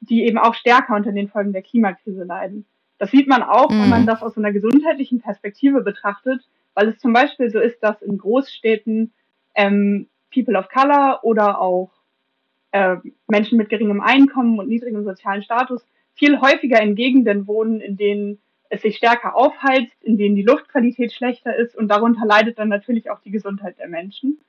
die 0.00 0.24
eben 0.24 0.38
auch 0.38 0.56
stärker 0.56 0.96
unter 0.96 1.12
den 1.12 1.28
Folgen 1.28 1.52
der 1.52 1.62
Klimakrise 1.62 2.24
leiden. 2.24 2.64
Das 2.98 3.12
sieht 3.12 3.28
man 3.28 3.44
auch, 3.44 3.70
wenn 3.70 3.88
man 3.88 4.02
mhm. 4.02 4.06
das 4.06 4.24
aus 4.24 4.36
einer 4.36 4.50
gesundheitlichen 4.50 5.20
Perspektive 5.20 5.82
betrachtet, 5.82 6.40
weil 6.74 6.88
es 6.88 6.98
zum 6.98 7.12
Beispiel 7.12 7.50
so 7.50 7.60
ist, 7.60 7.78
dass 7.84 8.02
in 8.02 8.18
Großstädten 8.18 9.12
ähm, 9.54 10.08
People 10.34 10.58
of 10.58 10.68
Color 10.68 11.20
oder 11.22 11.60
auch 11.60 11.92
äh, 12.74 12.96
Menschen 13.28 13.56
mit 13.56 13.68
geringem 13.68 14.00
Einkommen 14.00 14.58
und 14.58 14.68
niedrigem 14.68 15.04
sozialen 15.04 15.44
Status 15.44 15.86
viel 16.14 16.40
häufiger 16.40 16.82
in 16.82 16.96
Gegenden 16.96 17.46
wohnen, 17.46 17.80
in 17.80 17.96
denen 17.96 18.38
es 18.68 18.82
sich 18.82 18.96
stärker 18.96 19.36
aufheizt, 19.36 19.94
in 20.02 20.18
denen 20.18 20.34
die 20.34 20.42
Luftqualität 20.42 21.12
schlechter 21.12 21.54
ist 21.54 21.76
und 21.76 21.86
darunter 21.86 22.26
leidet 22.26 22.58
dann 22.58 22.68
natürlich 22.68 23.10
auch 23.10 23.20
die 23.20 23.30
Gesundheit 23.30 23.78
der 23.78 23.86
Menschen. 23.86 24.40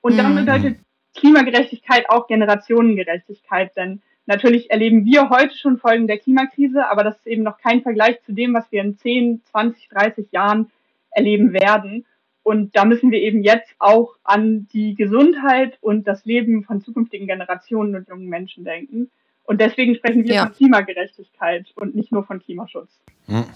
Und 0.00 0.16
dann 0.16 0.32
mhm. 0.32 0.46
bedeutet 0.46 0.78
Klimagerechtigkeit 1.14 2.08
auch 2.08 2.26
Generationengerechtigkeit, 2.28 3.76
denn 3.76 4.00
natürlich 4.24 4.70
erleben 4.70 5.04
wir 5.04 5.28
heute 5.28 5.54
schon 5.54 5.76
Folgen 5.76 6.06
der 6.06 6.18
Klimakrise, 6.18 6.88
aber 6.88 7.04
das 7.04 7.18
ist 7.18 7.26
eben 7.26 7.42
noch 7.42 7.58
kein 7.58 7.82
Vergleich 7.82 8.22
zu 8.22 8.32
dem, 8.32 8.54
was 8.54 8.72
wir 8.72 8.80
in 8.80 8.96
10, 8.96 9.42
20, 9.50 9.90
30 9.90 10.32
Jahren 10.32 10.70
erleben 11.10 11.52
werden. 11.52 12.06
Und 12.46 12.76
da 12.76 12.84
müssen 12.84 13.10
wir 13.10 13.18
eben 13.18 13.42
jetzt 13.42 13.74
auch 13.80 14.14
an 14.22 14.68
die 14.72 14.94
Gesundheit 14.94 15.78
und 15.80 16.06
das 16.06 16.24
Leben 16.24 16.62
von 16.62 16.80
zukünftigen 16.80 17.26
Generationen 17.26 17.96
und 17.96 18.08
jungen 18.08 18.28
Menschen 18.28 18.62
denken. 18.62 19.10
Und 19.42 19.60
deswegen 19.60 19.96
sprechen 19.96 20.22
wir 20.22 20.32
ja. 20.32 20.44
von 20.44 20.54
Klimagerechtigkeit 20.54 21.66
und 21.74 21.96
nicht 21.96 22.12
nur 22.12 22.22
von 22.22 22.38
Klimaschutz. 22.38 23.00
Hm. 23.26 23.46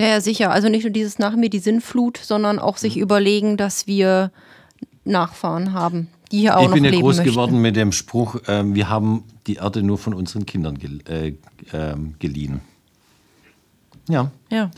Ja, 0.00 0.20
sicher. 0.20 0.52
Also 0.52 0.68
nicht 0.68 0.84
nur 0.84 0.92
dieses 0.92 1.18
nach 1.18 1.34
mir 1.34 1.50
die 1.50 1.58
Sinnflut, 1.58 2.16
sondern 2.16 2.60
auch 2.60 2.76
sich 2.76 2.94
hm. 2.94 3.02
überlegen, 3.02 3.56
dass 3.56 3.88
wir 3.88 4.30
Nachfahren 5.02 5.72
haben, 5.72 6.06
die 6.30 6.38
hier 6.38 6.58
auch 6.58 6.62
ich 6.62 6.68
noch 6.68 6.74
leben 6.76 6.84
Ich 6.84 6.90
bin 6.92 7.00
ja 7.00 7.04
groß 7.06 7.16
möchten. 7.16 7.32
geworden 7.32 7.60
mit 7.60 7.74
dem 7.74 7.90
Spruch, 7.90 8.36
äh, 8.46 8.62
wir 8.72 8.88
haben 8.88 9.24
die 9.48 9.56
Erde 9.56 9.82
nur 9.82 9.98
von 9.98 10.14
unseren 10.14 10.46
Kindern 10.46 10.78
gel 10.78 11.00
äh, 11.08 11.28
äh, 11.76 11.96
geliehen. 12.20 12.60
Ja. 14.08 14.30
ja. 14.48 14.70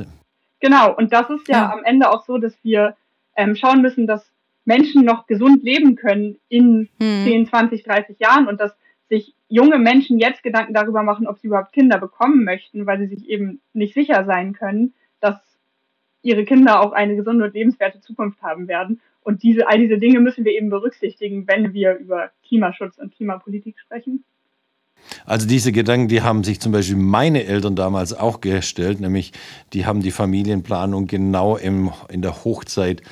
Genau, 0.60 0.96
und 0.96 1.12
das 1.12 1.28
ist 1.28 1.46
ja, 1.46 1.58
ja, 1.58 1.72
am 1.72 1.84
Ende 1.84 2.10
auch 2.10 2.24
so, 2.24 2.38
dass 2.38 2.54
wir 2.62 2.96
ähm, 3.40 3.56
schauen 3.56 3.82
müssen, 3.82 4.06
dass 4.06 4.30
Menschen 4.64 5.04
noch 5.04 5.26
gesund 5.26 5.62
leben 5.62 5.96
können 5.96 6.38
in 6.48 6.88
hm. 7.00 7.24
10, 7.24 7.46
20, 7.46 7.82
30 7.82 8.18
Jahren 8.20 8.46
und 8.46 8.60
dass 8.60 8.76
sich 9.08 9.34
junge 9.48 9.78
Menschen 9.78 10.18
jetzt 10.18 10.42
Gedanken 10.42 10.74
darüber 10.74 11.02
machen, 11.02 11.26
ob 11.26 11.38
sie 11.38 11.48
überhaupt 11.48 11.72
Kinder 11.72 11.98
bekommen 11.98 12.44
möchten, 12.44 12.86
weil 12.86 12.98
sie 13.00 13.14
sich 13.14 13.28
eben 13.28 13.60
nicht 13.72 13.94
sicher 13.94 14.24
sein 14.24 14.52
können, 14.52 14.94
dass 15.20 15.36
ihre 16.22 16.44
Kinder 16.44 16.80
auch 16.80 16.92
eine 16.92 17.16
gesunde 17.16 17.46
und 17.46 17.54
lebenswerte 17.54 18.00
Zukunft 18.00 18.40
haben 18.42 18.68
werden. 18.68 19.00
Und 19.22 19.42
diese, 19.42 19.68
all 19.68 19.78
diese 19.78 19.98
Dinge 19.98 20.20
müssen 20.20 20.44
wir 20.44 20.52
eben 20.52 20.70
berücksichtigen, 20.70 21.48
wenn 21.48 21.72
wir 21.72 21.96
über 21.96 22.30
Klimaschutz 22.46 22.98
und 22.98 23.14
Klimapolitik 23.14 23.78
sprechen. 23.78 24.24
Also 25.24 25.48
diese 25.48 25.72
Gedanken, 25.72 26.08
die 26.08 26.22
haben 26.22 26.44
sich 26.44 26.60
zum 26.60 26.72
Beispiel 26.72 26.96
meine 26.96 27.44
Eltern 27.44 27.74
damals 27.74 28.12
auch 28.12 28.40
gestellt, 28.40 29.00
nämlich 29.00 29.32
die 29.72 29.86
haben 29.86 30.02
die 30.02 30.10
Familienplanung 30.10 31.06
genau 31.06 31.56
im, 31.56 31.90
in 32.10 32.22
der 32.22 32.44
Hochzeit 32.44 33.02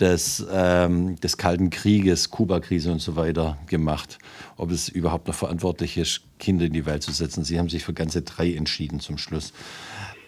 des, 0.00 0.44
ähm, 0.50 1.18
des 1.20 1.36
Kalten 1.36 1.70
Krieges, 1.70 2.30
Kuba-Krise 2.30 2.90
und 2.90 3.00
so 3.00 3.16
weiter 3.16 3.58
gemacht. 3.66 4.18
Ob 4.56 4.70
es 4.70 4.88
überhaupt 4.88 5.28
noch 5.28 5.34
verantwortlich 5.34 5.96
ist, 5.96 6.22
Kinder 6.38 6.64
in 6.64 6.72
die 6.72 6.86
Welt 6.86 7.02
zu 7.02 7.12
setzen. 7.12 7.44
Sie 7.44 7.58
haben 7.58 7.68
sich 7.68 7.84
für 7.84 7.92
ganze 7.92 8.22
drei 8.22 8.52
entschieden 8.54 9.00
zum 9.00 9.18
Schluss. 9.18 9.52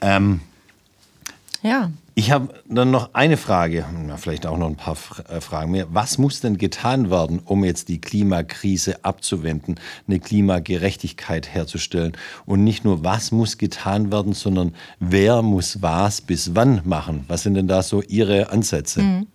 Ähm, 0.00 0.40
ja. 1.62 1.90
Ich 2.14 2.30
habe 2.30 2.52
dann 2.68 2.90
noch 2.90 3.14
eine 3.14 3.36
Frage, 3.38 3.86
vielleicht 4.18 4.46
auch 4.46 4.58
noch 4.58 4.66
ein 4.66 4.76
paar 4.76 4.96
äh, 5.28 5.40
Fragen 5.40 5.70
mehr. 5.70 5.86
Was 5.92 6.18
muss 6.18 6.40
denn 6.40 6.58
getan 6.58 7.10
werden, 7.10 7.38
um 7.38 7.64
jetzt 7.64 7.88
die 7.88 8.00
Klimakrise 8.00 9.02
abzuwenden, 9.04 9.76
eine 10.06 10.18
Klimagerechtigkeit 10.20 11.48
herzustellen? 11.48 12.12
Und 12.44 12.64
nicht 12.64 12.84
nur, 12.84 13.04
was 13.04 13.32
muss 13.32 13.56
getan 13.56 14.12
werden, 14.12 14.34
sondern 14.34 14.74
wer 14.98 15.40
muss 15.40 15.80
was 15.80 16.20
bis 16.20 16.54
wann 16.54 16.82
machen? 16.84 17.24
Was 17.28 17.44
sind 17.44 17.54
denn 17.54 17.68
da 17.68 17.82
so 17.82 18.02
Ihre 18.02 18.50
Ansätze? 18.50 19.02
Mhm. 19.02 19.26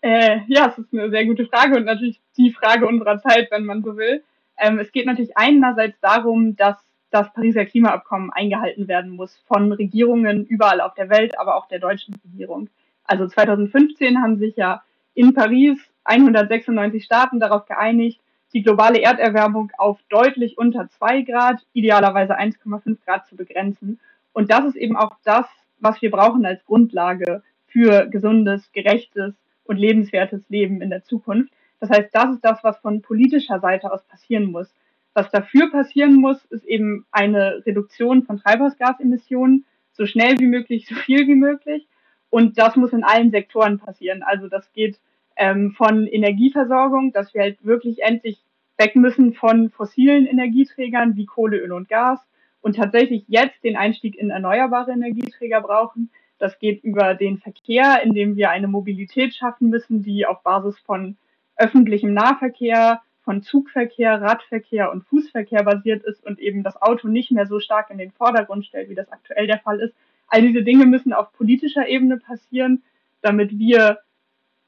Äh, 0.00 0.40
ja, 0.46 0.68
es 0.68 0.78
ist 0.78 0.92
eine 0.92 1.10
sehr 1.10 1.26
gute 1.26 1.46
Frage 1.46 1.76
und 1.76 1.84
natürlich 1.84 2.20
die 2.36 2.52
Frage 2.52 2.86
unserer 2.86 3.20
Zeit, 3.20 3.50
wenn 3.50 3.64
man 3.64 3.82
so 3.82 3.96
will. 3.96 4.22
Ähm, 4.56 4.78
es 4.78 4.92
geht 4.92 5.06
natürlich 5.06 5.36
einerseits 5.36 5.98
darum, 6.00 6.56
dass 6.56 6.76
das 7.10 7.32
Pariser 7.32 7.64
Klimaabkommen 7.64 8.30
eingehalten 8.30 8.86
werden 8.86 9.10
muss 9.10 9.36
von 9.48 9.72
Regierungen 9.72 10.44
überall 10.44 10.80
auf 10.80 10.94
der 10.94 11.10
Welt, 11.10 11.38
aber 11.38 11.56
auch 11.56 11.66
der 11.66 11.78
deutschen 11.78 12.14
Regierung. 12.24 12.68
Also 13.04 13.26
2015 13.26 14.22
haben 14.22 14.38
sich 14.38 14.56
ja 14.56 14.82
in 15.14 15.34
Paris 15.34 15.78
196 16.04 17.04
Staaten 17.04 17.40
darauf 17.40 17.66
geeinigt, 17.66 18.20
die 18.52 18.62
globale 18.62 19.00
Erderwärmung 19.00 19.72
auf 19.78 19.98
deutlich 20.10 20.58
unter 20.58 20.88
zwei 20.88 21.22
Grad, 21.22 21.66
idealerweise 21.72 22.38
1,5 22.38 22.98
Grad 23.04 23.26
zu 23.26 23.36
begrenzen. 23.36 23.98
Und 24.32 24.50
das 24.50 24.64
ist 24.64 24.76
eben 24.76 24.96
auch 24.96 25.16
das, 25.24 25.46
was 25.80 26.00
wir 26.02 26.10
brauchen 26.10 26.46
als 26.46 26.64
Grundlage 26.64 27.42
für 27.66 28.06
gesundes, 28.06 28.70
gerechtes 28.72 29.34
und 29.68 29.76
lebenswertes 29.76 30.42
Leben 30.48 30.82
in 30.82 30.90
der 30.90 31.04
Zukunft. 31.04 31.52
Das 31.78 31.90
heißt, 31.90 32.08
das 32.12 32.34
ist 32.34 32.44
das, 32.44 32.64
was 32.64 32.78
von 32.78 33.02
politischer 33.02 33.60
Seite 33.60 33.92
aus 33.92 34.02
passieren 34.04 34.46
muss. 34.46 34.74
Was 35.14 35.30
dafür 35.30 35.70
passieren 35.70 36.14
muss, 36.14 36.44
ist 36.46 36.64
eben 36.64 37.06
eine 37.12 37.62
Reduktion 37.66 38.24
von 38.24 38.38
Treibhausgasemissionen, 38.38 39.64
so 39.92 40.06
schnell 40.06 40.38
wie 40.38 40.46
möglich, 40.46 40.86
so 40.86 40.94
viel 40.94 41.26
wie 41.26 41.34
möglich. 41.34 41.86
Und 42.30 42.58
das 42.58 42.76
muss 42.76 42.92
in 42.92 43.04
allen 43.04 43.30
Sektoren 43.30 43.78
passieren. 43.78 44.22
Also 44.22 44.48
das 44.48 44.72
geht 44.72 44.98
ähm, 45.36 45.72
von 45.72 46.06
Energieversorgung, 46.06 47.12
dass 47.12 47.32
wir 47.34 47.42
halt 47.42 47.64
wirklich 47.64 48.02
endlich 48.02 48.42
weg 48.76 48.96
müssen 48.96 49.34
von 49.34 49.70
fossilen 49.70 50.26
Energieträgern 50.26 51.16
wie 51.16 51.26
Kohle, 51.26 51.58
Öl 51.58 51.72
und 51.72 51.88
Gas 51.88 52.20
und 52.60 52.76
tatsächlich 52.76 53.24
jetzt 53.28 53.62
den 53.64 53.76
Einstieg 53.76 54.16
in 54.16 54.30
erneuerbare 54.30 54.92
Energieträger 54.92 55.60
brauchen. 55.60 56.10
Das 56.38 56.58
geht 56.58 56.84
über 56.84 57.14
den 57.14 57.38
Verkehr, 57.38 58.02
indem 58.02 58.36
wir 58.36 58.50
eine 58.50 58.68
Mobilität 58.68 59.34
schaffen 59.34 59.70
müssen, 59.70 60.02
die 60.02 60.26
auf 60.26 60.42
Basis 60.42 60.78
von 60.78 61.16
öffentlichem 61.56 62.14
Nahverkehr, 62.14 63.02
von 63.22 63.42
Zugverkehr, 63.42 64.22
Radverkehr 64.22 64.90
und 64.90 65.04
Fußverkehr 65.04 65.62
basiert 65.62 66.02
ist 66.04 66.24
und 66.24 66.38
eben 66.38 66.62
das 66.62 66.80
Auto 66.80 67.08
nicht 67.08 67.30
mehr 67.30 67.46
so 67.46 67.60
stark 67.60 67.90
in 67.90 67.98
den 67.98 68.12
Vordergrund 68.12 68.64
stellt, 68.64 68.88
wie 68.88 68.94
das 68.94 69.12
aktuell 69.12 69.46
der 69.46 69.58
Fall 69.58 69.80
ist. 69.80 69.94
All 70.28 70.40
diese 70.42 70.62
Dinge 70.62 70.86
müssen 70.86 71.12
auf 71.12 71.32
politischer 71.32 71.88
Ebene 71.88 72.16
passieren, 72.16 72.82
damit 73.20 73.58
wir 73.58 73.98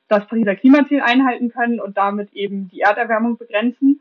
das 0.08 0.26
Pariser 0.26 0.56
Klimaziel 0.56 1.00
einhalten 1.00 1.50
können 1.50 1.80
und 1.80 1.96
damit 1.96 2.32
eben 2.34 2.68
die 2.68 2.80
Erderwärmung 2.80 3.38
begrenzen. 3.38 4.00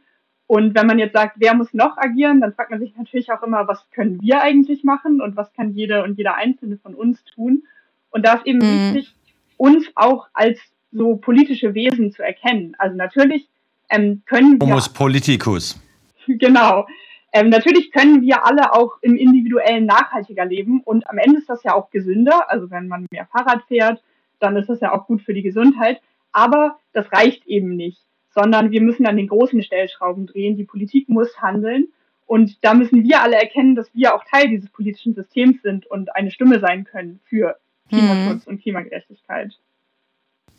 Und 0.49 0.73
wenn 0.73 0.87
man 0.87 0.97
jetzt 0.97 1.13
sagt, 1.13 1.35
wer 1.37 1.53
muss 1.53 1.75
noch 1.75 1.95
agieren, 1.99 2.41
dann 2.41 2.55
fragt 2.55 2.71
man 2.71 2.79
sich 2.79 2.97
natürlich 2.97 3.31
auch 3.31 3.43
immer, 3.43 3.67
was 3.67 3.87
können 3.91 4.19
wir 4.19 4.41
eigentlich 4.41 4.83
machen 4.83 5.21
und 5.21 5.37
was 5.37 5.53
kann 5.53 5.75
jede 5.75 6.01
und 6.01 6.17
jeder 6.17 6.37
Einzelne 6.37 6.79
von 6.79 6.95
uns 6.95 7.23
tun. 7.23 7.65
Und 8.09 8.25
da 8.25 8.33
ist 8.33 8.47
eben 8.47 8.57
mhm. 8.57 8.95
wichtig, 8.95 9.13
uns 9.57 9.85
auch 9.93 10.27
als 10.33 10.59
so 10.91 11.17
politische 11.17 11.75
Wesen 11.75 12.11
zu 12.11 12.23
erkennen. 12.23 12.75
Also 12.79 12.97
natürlich 12.97 13.47
ähm, 13.91 14.23
können 14.25 14.59
wir. 14.59 14.69
Homus 14.69 14.89
politicus. 14.89 15.79
Genau. 16.25 16.87
Ähm, 17.31 17.49
natürlich 17.49 17.91
können 17.91 18.23
wir 18.23 18.43
alle 18.43 18.73
auch 18.73 18.97
im 19.01 19.17
individuellen 19.17 19.85
nachhaltiger 19.85 20.45
leben 20.45 20.81
und 20.81 21.07
am 21.07 21.19
Ende 21.19 21.37
ist 21.37 21.49
das 21.49 21.61
ja 21.61 21.75
auch 21.75 21.91
gesünder. 21.91 22.49
Also 22.49 22.71
wenn 22.71 22.87
man 22.87 23.05
mehr 23.11 23.27
Fahrrad 23.27 23.61
fährt, 23.67 24.01
dann 24.39 24.57
ist 24.57 24.67
das 24.67 24.79
ja 24.79 24.93
auch 24.93 25.05
gut 25.05 25.21
für 25.21 25.35
die 25.35 25.43
Gesundheit. 25.43 26.01
Aber 26.31 26.79
das 26.93 27.11
reicht 27.11 27.45
eben 27.45 27.75
nicht 27.75 28.08
sondern 28.33 28.71
wir 28.71 28.81
müssen 28.81 29.05
an 29.05 29.17
den 29.17 29.27
großen 29.27 29.61
Stellschrauben 29.63 30.27
drehen. 30.27 30.57
Die 30.57 30.63
Politik 30.63 31.09
muss 31.09 31.41
handeln. 31.41 31.87
Und 32.25 32.63
da 32.63 32.73
müssen 32.75 33.03
wir 33.03 33.23
alle 33.23 33.37
erkennen, 33.37 33.75
dass 33.75 33.87
wir 33.93 34.13
auch 34.13 34.23
Teil 34.23 34.49
dieses 34.49 34.69
politischen 34.69 35.15
Systems 35.15 35.61
sind 35.63 35.87
und 35.87 36.15
eine 36.15 36.29
Stimme 36.29 36.59
sein 36.59 36.83
können 36.83 37.19
für 37.25 37.57
Klimaschutz 37.89 38.45
mhm. 38.45 38.53
und 38.53 38.61
Klimagerechtigkeit. 38.61 39.57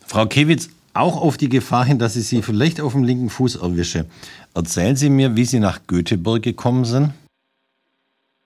Frau 0.04 0.26
Kewitz, 0.26 0.70
auch 0.94 1.22
auf 1.22 1.36
die 1.36 1.48
Gefahr 1.48 1.84
hin, 1.84 2.00
dass 2.00 2.16
ich 2.16 2.26
Sie 2.26 2.42
vielleicht 2.42 2.80
auf 2.80 2.92
dem 2.92 3.04
linken 3.04 3.30
Fuß 3.30 3.56
erwische. 3.56 4.06
Erzählen 4.54 4.96
Sie 4.96 5.10
mir, 5.10 5.36
wie 5.36 5.44
Sie 5.44 5.60
nach 5.60 5.86
Göteborg 5.86 6.42
gekommen 6.42 6.84
sind. 6.84 7.12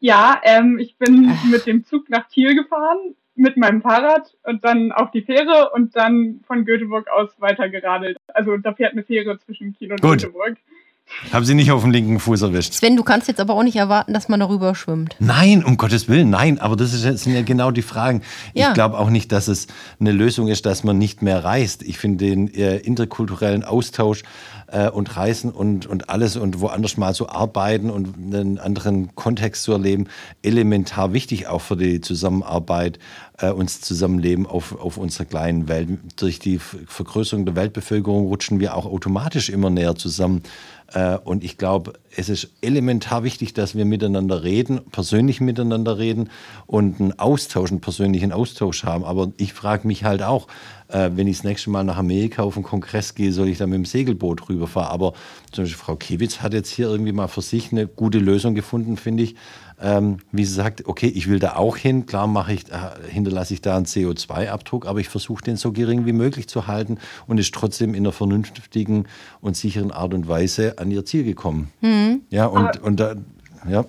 Ja, 0.01 0.39
ähm, 0.45 0.79
ich 0.79 0.99
bin 0.99 1.33
mit 1.51 1.65
dem 1.65 1.87
Zug 1.87 2.11
nach 2.11 2.29
Kiel 2.29 2.55
gefahren 2.55 3.15
mit 3.37 3.57
meinem 3.57 3.83
Fahrrad 3.83 4.37
und 4.45 4.65
dann 4.65 4.93
auf 4.93 5.11
die 5.11 5.23
Fähre 5.23 5.71
und 5.73 5.97
dann 5.97 6.41
von 6.47 6.65
Göteborg 6.65 7.09
aus 7.09 7.31
weiter 7.41 7.69
geradelt. 7.69 8.17
Also 8.29 8.57
da 8.57 8.73
fährt 8.73 8.93
eine 8.93 9.03
Fähre 9.03 9.39
zwischen 9.39 9.75
Kiel 9.75 9.93
und 9.93 10.01
Gut. 10.01 10.23
Göteborg. 10.23 10.57
Haben 11.33 11.45
Sie 11.45 11.55
nicht 11.55 11.71
auf 11.71 11.83
dem 11.83 11.91
linken 11.91 12.19
Fuß 12.19 12.43
erwischt. 12.43 12.75
Sven, 12.75 12.97
du 12.97 13.03
kannst 13.03 13.29
jetzt 13.29 13.41
aber 13.41 13.55
auch 13.55 13.63
nicht 13.63 13.77
erwarten, 13.77 14.13
dass 14.13 14.29
man 14.29 14.41
darüber 14.41 14.75
schwimmt. 14.75 15.17
Nein, 15.19 15.65
um 15.65 15.77
Gottes 15.77 16.09
Willen, 16.09 16.31
nein. 16.31 16.59
Aber 16.59 16.77
das 16.77 16.93
sind 16.93 17.35
ja 17.35 17.43
genau 17.43 17.71
die 17.71 17.83
Fragen. 17.83 18.23
Ja. 18.53 18.69
Ich 18.69 18.75
glaube 18.75 18.99
auch 18.99 19.11
nicht, 19.11 19.33
dass 19.33 19.49
es 19.49 19.67
eine 20.01 20.13
Lösung 20.13 20.49
ist, 20.49 20.67
dass 20.67 20.85
man 20.85 20.99
nicht 20.99 21.23
mehr 21.23 21.45
reist. 21.45 21.83
Ich 21.83 21.99
finde 21.99 22.25
den 22.25 22.53
äh, 22.55 22.79
interkulturellen 22.79 23.65
Austausch 23.65 24.23
äh, 24.69 24.89
und 24.89 25.17
Reisen 25.17 25.51
und, 25.51 25.87
und 25.87 26.11
alles 26.11 26.37
und 26.37 26.61
woanders 26.61 26.97
mal 26.97 27.15
zu 27.15 27.29
arbeiten 27.29 27.91
und 27.91 28.17
einen 28.17 28.59
anderen 28.59 29.15
Kontext 29.15 29.63
zu 29.63 29.73
erleben, 29.73 30.09
elementar 30.43 31.13
wichtig 31.13 31.47
auch 31.47 31.61
für 31.61 31.77
die 31.77 32.01
Zusammenarbeit, 32.01 32.99
äh, 33.39 33.51
uns 33.51 33.81
Zusammenleben 33.81 34.47
auf, 34.47 34.79
auf 34.79 34.97
unserer 34.97 35.25
kleinen 35.25 35.69
Welt. 35.69 35.89
Durch 36.17 36.39
die 36.39 36.59
Vergrößerung 36.59 37.45
der 37.45 37.57
Weltbevölkerung 37.57 38.27
rutschen 38.27 38.61
wir 38.61 38.77
auch 38.77 38.87
automatisch 38.87 39.49
immer 39.49 39.71
näher 39.71 39.97
zusammen. 39.97 40.43
Äh, 40.95 41.19
und 41.19 41.45
ich 41.45 41.59
glaube, 41.59 41.95
es 42.17 42.29
ist 42.29 42.51
elementar 42.61 43.25
wichtig, 43.25 43.53
dass 43.53 43.75
wir 43.75 43.85
miteinander 43.85 44.45
reden, 44.45 44.81
persönlich 44.93 45.41
miteinander 45.41 45.99
reden 45.99 46.31
und 46.67 47.01
einen 47.01 47.19
Austausch, 47.19 47.71
einen 47.71 47.81
persönlichen 47.81 48.33
Austausch 48.33 48.85
haben. 48.85 49.05
Aber 49.05 49.33
ich 49.37 49.53
frage 49.53 49.87
mich 49.89 50.05
halt 50.05 50.23
auch, 50.23 50.47
äh, 50.89 51.11
wenn 51.15 51.27
ich 51.27 51.39
das 51.39 51.45
nächste 51.45 51.71
Mal 51.71 51.83
nach 51.83 51.97
Amerika 51.97 52.45
auf 52.45 52.57
einen 52.57 52.65
Kongress 52.65 53.15
gehe, 53.15 53.33
soll 53.33 53.49
ich 53.49 53.59
da 53.59 53.67
mit 53.67 53.75
dem 53.75 53.85
Segelboot 53.85 54.49
rüberfahren. 54.49 54.93
Aber 54.93 55.15
zum 55.51 55.65
Beispiel 55.65 55.79
Frau 55.79 55.97
Kewitz 55.97 56.41
hat 56.41 56.55
jetzt 56.55 56.71
hier 56.71 56.87
irgendwie 56.87 57.13
mal 57.13 57.29
für 57.29 57.43
sich 57.43 57.73
eine 57.73 57.89
gute 57.89 58.19
Lösung 58.19 58.55
gefunden, 58.55 58.97
finde 58.97 59.25
ich. 59.25 59.35
Ähm, 59.85 60.17
wie 60.33 60.47
sie 60.47 60.55
sagt, 60.55 60.87
okay, 60.87 61.13
ich 61.15 61.29
will 61.29 61.39
da 61.39 61.57
auch 61.57 61.77
hin, 61.77 62.07
klar 62.07 62.27
mache 62.27 62.55
ich, 62.55 62.73
äh, 62.73 63.11
hinterlasse 63.11 63.53
ich 63.53 63.61
da 63.61 63.77
einen 63.77 63.85
CO2-Abdruck, 63.85 64.87
aber 64.87 65.01
ich 65.01 65.11
versuche 65.11 65.45
den 65.45 65.57
so 65.57 65.73
gering 65.73 66.07
wie 66.07 66.15
möglich 66.15 66.49
zu 66.49 66.67
halten 66.67 66.97
und 67.27 67.39
ist 67.39 67.53
trotzdem 67.53 67.91
in 67.91 68.05
einer 68.05 68.13
vernünftigen 68.13 69.07
und 69.43 69.59
sicheren 69.59 69.91
Art 69.91 70.15
und 70.15 70.27
Weise 70.27 70.79
an 70.79 70.91
ihr 70.91 71.05
Ziel 71.05 71.25
gekommen. 71.25 71.71
Mhm. 71.83 72.23
Ja, 72.31 72.47
und, 72.47 72.81
und 72.81 72.99
da, 72.99 73.17
ja. 73.69 73.85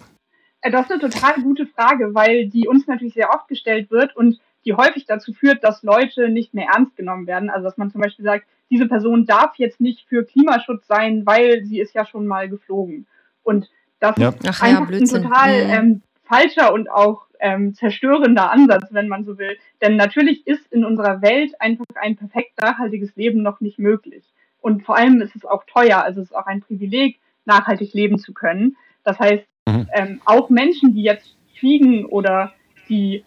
Äh, 0.60 0.71
das 0.71 0.88
ist 0.88 0.91
eine 0.91 1.10
total 1.10 1.41
gute 1.41 1.65
Frage, 1.65 2.13
weil 2.13 2.49
die 2.49 2.67
uns 2.67 2.88
natürlich 2.88 3.13
sehr 3.13 3.29
oft 3.34 3.47
gestellt 3.47 3.89
wird 3.89 4.17
und 4.17 4.41
die 4.65 4.73
häufig 4.73 5.05
dazu 5.05 5.31
führt, 5.31 5.63
dass 5.63 5.81
Leute 5.81 6.27
nicht 6.27 6.53
mehr 6.53 6.67
ernst 6.73 6.97
genommen 6.97 7.25
werden. 7.25 7.49
Also 7.49 7.65
dass 7.65 7.77
man 7.77 7.89
zum 7.89 8.01
Beispiel 8.01 8.25
sagt, 8.25 8.47
diese 8.69 8.88
Person 8.88 9.25
darf 9.25 9.55
jetzt 9.55 9.79
nicht 9.79 10.05
für 10.10 10.25
Klimaschutz 10.25 10.88
sein, 10.88 11.25
weil 11.25 11.63
sie 11.63 11.79
ist 11.79 11.93
ja 11.93 12.05
schon 12.05 12.27
mal 12.27 12.49
geflogen. 12.49 13.05
Und 13.43 13.69
das 14.12 14.18
ja. 14.20 14.30
ist 14.30 14.62
Ach, 14.62 14.62
einfach 14.63 14.91
ja, 14.91 14.98
ein 14.98 15.06
total 15.06 15.65
mhm. 15.65 15.72
ähm, 15.72 16.02
falscher 16.24 16.74
und 16.74 16.89
auch 16.89 17.26
ähm, 17.39 17.74
zerstörender 17.74 18.52
Ansatz, 18.52 18.88
wenn 18.91 19.08
man 19.08 19.26
so 19.26 19.38
will. 19.38 19.58
Denn 19.82 19.96
natürlich 19.96 20.48
ist 20.48 20.65
in 20.72 20.86
unserer 20.86 21.22
Welt 21.22 21.60
einfach 21.60 21.86
ein 21.96 22.15
perfekt 22.15 22.60
nachhaltiges 22.62 23.15
Leben 23.15 23.41
noch 23.41 23.62
nicht 23.62 23.80
möglich. 23.80 24.24
Und 24.62 24.84
vor 24.84 24.98
allem 24.98 25.22
ist 25.22 25.36
es 25.36 25.46
auch 25.46 25.63
teuer, 25.65 26.02
also 26.04 26.22
es 26.22 26.32
ist 26.32 26.36
auch 26.36 26.48
ein 26.48 26.62
Privileg, 26.62 27.20
nachhaltig 27.46 27.94
leben 27.94 28.18
zu 28.18 28.34
können. 28.34 28.76
Das 29.04 29.20
heißt, 29.20 29.46
mhm. 29.68 29.88
ähm, 29.94 30.22
auch 30.26 30.50
Menschen, 30.50 30.94
die 30.94 31.04
jetzt 31.04 31.38
fliegen 31.60 32.06
oder 32.06 32.54
die 32.89 33.24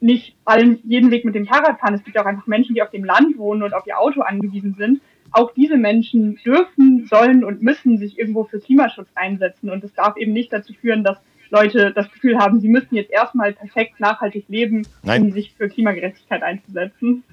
nicht 0.00 0.36
allen 0.44 0.80
jeden 0.84 1.10
Weg 1.10 1.24
mit 1.24 1.34
dem 1.34 1.46
Fahrrad 1.46 1.78
fahren. 1.78 1.94
Es 1.94 2.04
gibt 2.04 2.18
auch 2.18 2.26
einfach 2.26 2.46
Menschen, 2.46 2.74
die 2.74 2.82
auf 2.82 2.90
dem 2.90 3.04
Land 3.04 3.38
wohnen 3.38 3.62
und 3.62 3.72
auf 3.72 3.86
ihr 3.86 3.98
Auto 3.98 4.20
angewiesen 4.20 4.74
sind. 4.74 5.00
Auch 5.32 5.52
diese 5.54 5.76
Menschen 5.76 6.38
dürfen, 6.44 7.06
sollen 7.10 7.44
und 7.44 7.62
müssen 7.62 7.98
sich 7.98 8.18
irgendwo 8.18 8.44
für 8.44 8.60
Klimaschutz 8.60 9.08
einsetzen. 9.14 9.70
Und 9.70 9.82
es 9.82 9.92
darf 9.94 10.16
eben 10.16 10.32
nicht 10.32 10.52
dazu 10.52 10.72
führen, 10.74 11.04
dass 11.04 11.18
Leute 11.50 11.92
das 11.94 12.10
Gefühl 12.10 12.38
haben, 12.38 12.60
sie 12.60 12.68
müssen 12.68 12.94
jetzt 12.94 13.10
erstmal 13.10 13.52
perfekt 13.52 14.00
nachhaltig 14.00 14.46
leben, 14.48 14.86
Nein. 15.02 15.22
um 15.22 15.32
sich 15.32 15.52
für 15.56 15.68
Klimagerechtigkeit 15.68 16.42
einzusetzen. 16.42 17.24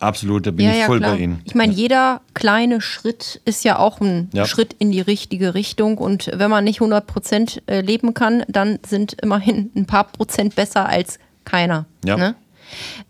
Absolut, 0.00 0.46
da 0.46 0.50
bin 0.50 0.66
ja, 0.66 0.72
ich 0.72 0.84
voll 0.84 1.02
ja, 1.02 1.12
bei 1.12 1.18
Ihnen. 1.18 1.42
Ich 1.44 1.54
meine, 1.54 1.72
jeder 1.72 2.22
kleine 2.32 2.80
Schritt 2.80 3.42
ist 3.44 3.64
ja 3.64 3.78
auch 3.78 4.00
ein 4.00 4.30
ja. 4.32 4.46
Schritt 4.46 4.74
in 4.78 4.90
die 4.90 5.02
richtige 5.02 5.54
Richtung. 5.54 5.98
Und 5.98 6.30
wenn 6.34 6.50
man 6.50 6.64
nicht 6.64 6.80
100 6.80 7.06
Prozent 7.06 7.62
äh, 7.66 7.82
leben 7.82 8.14
kann, 8.14 8.42
dann 8.48 8.78
sind 8.84 9.16
immerhin 9.22 9.70
ein 9.76 9.86
paar 9.86 10.04
Prozent 10.04 10.56
besser 10.56 10.88
als 10.88 11.18
keiner. 11.44 11.84
Ja. 12.04 12.16
Ne? 12.16 12.34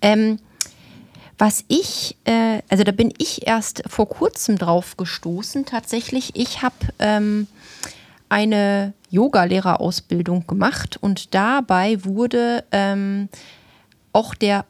Ähm, 0.03 0.39
was 1.41 1.65
ich, 1.69 2.19
äh, 2.25 2.61
also 2.69 2.85
da 2.85 2.93
bin 2.93 3.15
ich 3.17 3.47
erst 3.47 3.83
vor 3.87 4.07
kurzem 4.07 4.59
drauf 4.59 4.99
gestoßen, 4.99 5.65
tatsächlich. 5.65 6.37
Ich 6.37 6.61
habe 6.61 6.75
ähm, 6.99 7.47
eine 8.29 8.93
Yoga-Lehrerausbildung 9.09 10.47
gemacht 10.47 10.99
und 11.01 11.35
dabei 11.35 12.05
wurde 12.05 12.65
ähm, 12.73 13.31
auch 14.13 14.35
der, 14.35 14.67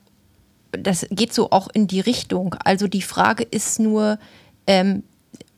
das 0.71 1.07
geht 1.11 1.35
so 1.35 1.51
auch 1.51 1.69
in 1.73 1.89
die 1.89 2.01
Richtung. 2.01 2.55
Also 2.65 2.87
die 2.87 3.03
Frage 3.03 3.43
ist 3.43 3.81
nur, 3.81 4.21
ähm, 4.69 5.03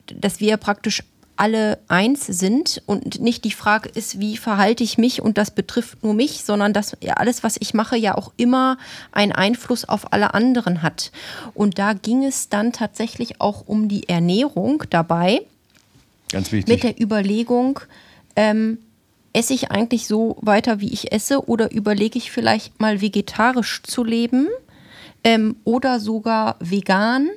dass 0.06 0.40
wir 0.40 0.56
praktisch 0.56 1.04
alle 1.36 1.78
eins 1.88 2.26
sind 2.26 2.82
und 2.86 3.20
nicht 3.20 3.44
die 3.44 3.52
Frage 3.52 3.88
ist, 3.88 4.20
wie 4.20 4.36
verhalte 4.36 4.84
ich 4.84 4.98
mich 4.98 5.22
und 5.22 5.38
das 5.38 5.50
betrifft 5.50 6.02
nur 6.02 6.14
mich, 6.14 6.44
sondern 6.44 6.72
dass 6.72 6.96
alles, 7.16 7.42
was 7.42 7.56
ich 7.58 7.74
mache, 7.74 7.96
ja 7.96 8.16
auch 8.16 8.32
immer 8.36 8.78
einen 9.12 9.32
Einfluss 9.32 9.84
auf 9.84 10.12
alle 10.12 10.34
anderen 10.34 10.82
hat. 10.82 11.10
Und 11.54 11.78
da 11.78 11.94
ging 11.94 12.24
es 12.24 12.48
dann 12.48 12.72
tatsächlich 12.72 13.40
auch 13.40 13.66
um 13.66 13.88
die 13.88 14.08
Ernährung 14.08 14.84
dabei. 14.90 15.42
Ganz 16.30 16.52
wichtig. 16.52 16.72
Mit 16.72 16.82
der 16.82 17.00
Überlegung, 17.00 17.80
ähm, 18.36 18.78
esse 19.32 19.54
ich 19.54 19.70
eigentlich 19.70 20.06
so 20.06 20.36
weiter, 20.40 20.80
wie 20.80 20.92
ich 20.92 21.12
esse 21.12 21.48
oder 21.48 21.72
überlege 21.72 22.18
ich 22.18 22.30
vielleicht 22.30 22.80
mal 22.80 23.00
vegetarisch 23.00 23.82
zu 23.82 24.04
leben 24.04 24.48
ähm, 25.24 25.56
oder 25.64 26.00
sogar 26.00 26.56
vegan? 26.60 27.30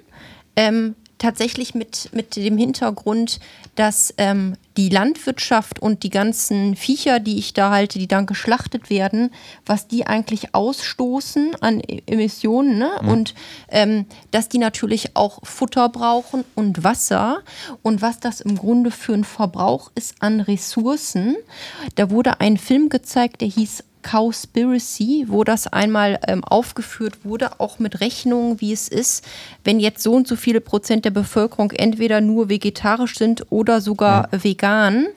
Ähm, 0.55 0.95
tatsächlich 1.17 1.75
mit, 1.75 2.10
mit 2.13 2.36
dem 2.36 2.58
Hintergrund, 2.58 3.39
dass 3.75 4.13
ähm, 4.17 4.56
die 4.78 4.89
Landwirtschaft 4.89 5.82
und 5.82 6.04
die 6.04 6.10
ganzen 6.10 6.75
Viecher, 6.75 7.19
die 7.19 7.38
ich 7.38 7.54
da 7.54 7.71
halte, 7.71 7.99
die 7.99 8.08
dann 8.08 8.25
geschlachtet 8.25 8.89
werden, 8.89 9.32
was 9.65 9.88
die 9.88 10.06
eigentlich 10.06 10.54
ausstoßen 10.54 11.56
an 11.62 11.80
e-, 11.80 12.01
Emissionen 12.06 12.78
ne? 12.78 12.91
Mhm. 13.01 13.08
und 13.08 13.36
ähm, 13.69 14.06
dass 14.32 14.49
die 14.49 14.58
natürlich 14.58 15.15
auch 15.15 15.39
Futter 15.43 15.89
brauchen 15.89 16.43
und 16.56 16.84
Wasser 16.84 17.39
und 17.82 18.01
was 18.01 18.19
das 18.19 18.41
im 18.41 18.58
Grunde 18.58 18.91
für 18.91 19.13
ein 19.13 19.23
Verbrauch 19.23 19.91
ist 19.95 20.15
an 20.19 20.41
Ressourcen. 20.41 21.36
Da 21.95 22.10
wurde 22.10 22.39
ein 22.41 22.58
Film 22.58 22.89
gezeigt, 22.89 23.41
der 23.41 23.47
hieß 23.47 23.84
Cowspiracy, 24.06 25.26
wo 25.28 25.44
das 25.44 25.68
einmal 25.68 26.20
ähm, 26.28 26.44
aufgeführt 26.44 27.26
wurde, 27.26 27.60
auch 27.60 27.80
mit 27.80 28.02
Rechnungen, 28.02 28.62
wie 28.62 28.72
es 28.72 28.88
ist, 28.88 29.26
wenn 29.63 29.80
jetzt 29.80 30.04
so 30.04 30.13
und 30.13 30.28
so 30.28 30.36
viele 30.36 30.62
Prozent 30.62 31.06
der 31.06 31.12
Bevölkerung 31.12 31.72
entweder 31.72 32.22
nur 32.22 32.50
vegetarisch 32.50 33.18
sind 33.18 33.52
oder 33.52 33.82
sogar 33.82 34.30
ja. 34.32 34.44
vegan, 34.44 35.08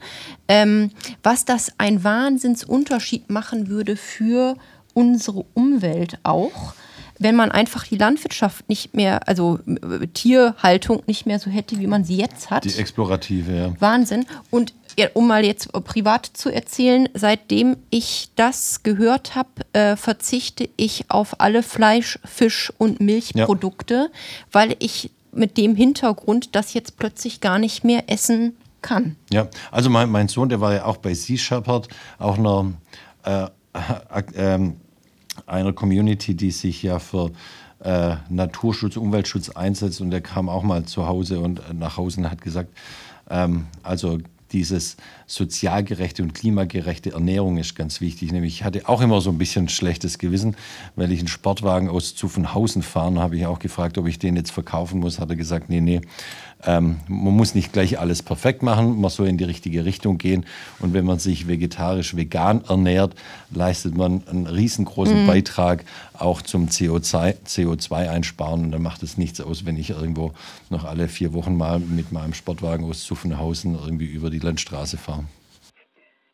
ähm, 0.48 0.90
was 1.22 1.44
das 1.44 1.72
ein 1.76 2.02
Wahnsinnsunterschied 2.02 3.28
machen 3.28 3.68
würde 3.68 3.96
für 3.96 4.56
unsere 4.94 5.44
Umwelt 5.54 6.18
auch 6.22 6.74
wenn 7.18 7.34
man 7.34 7.50
einfach 7.50 7.84
die 7.84 7.96
Landwirtschaft 7.96 8.68
nicht 8.68 8.94
mehr, 8.94 9.26
also 9.28 9.58
äh, 9.66 10.06
Tierhaltung 10.06 11.02
nicht 11.06 11.26
mehr 11.26 11.38
so 11.38 11.50
hätte, 11.50 11.78
wie 11.78 11.86
man 11.86 12.04
sie 12.04 12.16
jetzt 12.16 12.50
hat. 12.50 12.64
Die 12.64 12.74
explorative, 12.74 13.52
ja. 13.52 13.72
Wahnsinn. 13.80 14.24
Und 14.50 14.72
um 15.14 15.28
mal 15.28 15.44
jetzt 15.44 15.72
privat 15.84 16.26
zu 16.26 16.50
erzählen, 16.50 17.08
seitdem 17.14 17.76
ich 17.90 18.30
das 18.36 18.82
gehört 18.82 19.34
habe, 19.34 19.48
äh, 19.72 19.96
verzichte 19.96 20.68
ich 20.76 21.04
auf 21.08 21.40
alle 21.40 21.62
Fleisch, 21.62 22.18
Fisch 22.24 22.72
und 22.78 23.00
Milchprodukte, 23.00 23.94
ja. 23.94 24.18
weil 24.52 24.76
ich 24.78 25.10
mit 25.32 25.56
dem 25.56 25.76
Hintergrund 25.76 26.54
das 26.54 26.74
jetzt 26.74 26.98
plötzlich 26.98 27.40
gar 27.40 27.58
nicht 27.58 27.84
mehr 27.84 28.04
essen 28.10 28.56
kann. 28.82 29.16
Ja, 29.30 29.48
also 29.70 29.90
mein, 29.90 30.10
mein 30.10 30.28
Sohn, 30.28 30.48
der 30.48 30.60
war 30.60 30.74
ja 30.74 30.84
auch 30.84 30.98
bei 30.98 31.14
Sea 31.14 31.36
Shepherd, 31.36 31.88
auch 32.18 32.38
einer, 32.38 32.72
äh, 33.24 33.46
äh, 34.34 34.72
einer 35.46 35.72
Community, 35.72 36.34
die 36.34 36.50
sich 36.50 36.82
ja 36.82 36.98
für 36.98 37.30
äh, 37.80 38.16
Naturschutz, 38.28 38.96
Umweltschutz 38.96 39.50
einsetzt 39.50 40.00
und 40.00 40.10
der 40.10 40.20
kam 40.20 40.48
auch 40.48 40.62
mal 40.62 40.84
zu 40.84 41.06
Hause 41.06 41.40
und 41.40 41.60
äh, 41.60 41.74
nach 41.74 41.96
Hause 41.96 42.20
und 42.20 42.30
hat 42.30 42.40
gesagt, 42.40 42.70
ähm, 43.30 43.66
also 43.82 44.18
dieses 44.52 44.96
sozialgerechte 45.26 46.22
und 46.22 46.34
klimagerechte 46.34 47.12
Ernährung 47.12 47.58
ist 47.58 47.74
ganz 47.74 48.00
wichtig. 48.00 48.32
Nämlich 48.32 48.54
ich 48.54 48.64
hatte 48.64 48.88
auch 48.88 49.00
immer 49.00 49.20
so 49.20 49.30
ein 49.30 49.38
bisschen 49.38 49.68
schlechtes 49.68 50.18
Gewissen, 50.18 50.56
weil 50.96 51.12
ich 51.12 51.18
einen 51.18 51.28
Sportwagen 51.28 51.88
aus 51.88 52.14
Zuffenhausen 52.14 52.82
fahre. 52.82 53.20
habe 53.20 53.36
ich 53.36 53.46
auch 53.46 53.58
gefragt, 53.58 53.98
ob 53.98 54.06
ich 54.06 54.18
den 54.18 54.36
jetzt 54.36 54.50
verkaufen 54.50 55.00
muss. 55.00 55.18
Hat 55.18 55.30
er 55.30 55.36
gesagt, 55.36 55.68
nee, 55.68 55.80
nee, 55.80 56.00
ähm, 56.66 56.96
man 57.08 57.34
muss 57.34 57.54
nicht 57.54 57.72
gleich 57.72 57.98
alles 58.00 58.22
perfekt 58.22 58.62
machen, 58.62 59.00
man 59.00 59.10
soll 59.10 59.28
in 59.28 59.38
die 59.38 59.44
richtige 59.44 59.84
Richtung 59.84 60.18
gehen. 60.18 60.44
Und 60.80 60.92
wenn 60.92 61.04
man 61.04 61.18
sich 61.18 61.46
vegetarisch, 61.46 62.16
vegan 62.16 62.64
ernährt, 62.68 63.14
leistet 63.54 63.96
man 63.96 64.26
einen 64.26 64.46
riesengroßen 64.46 65.22
mhm. 65.22 65.26
Beitrag 65.26 65.84
auch 66.14 66.42
zum 66.42 66.66
CO2-Einsparen. 66.66 68.64
Und 68.64 68.72
dann 68.72 68.82
macht 68.82 69.02
es 69.02 69.18
nichts 69.18 69.40
aus, 69.40 69.64
wenn 69.64 69.76
ich 69.76 69.90
irgendwo 69.90 70.32
noch 70.70 70.84
alle 70.84 71.08
vier 71.08 71.32
Wochen 71.32 71.56
mal 71.56 71.78
mit 71.78 72.10
meinem 72.12 72.34
Sportwagen 72.34 72.84
aus 72.84 73.04
Zuffenhausen 73.04 73.74
irgendwie 73.74 74.06
über 74.06 74.30
die 74.30 74.40
Landstraße 74.40 74.96
fahre. 74.96 75.24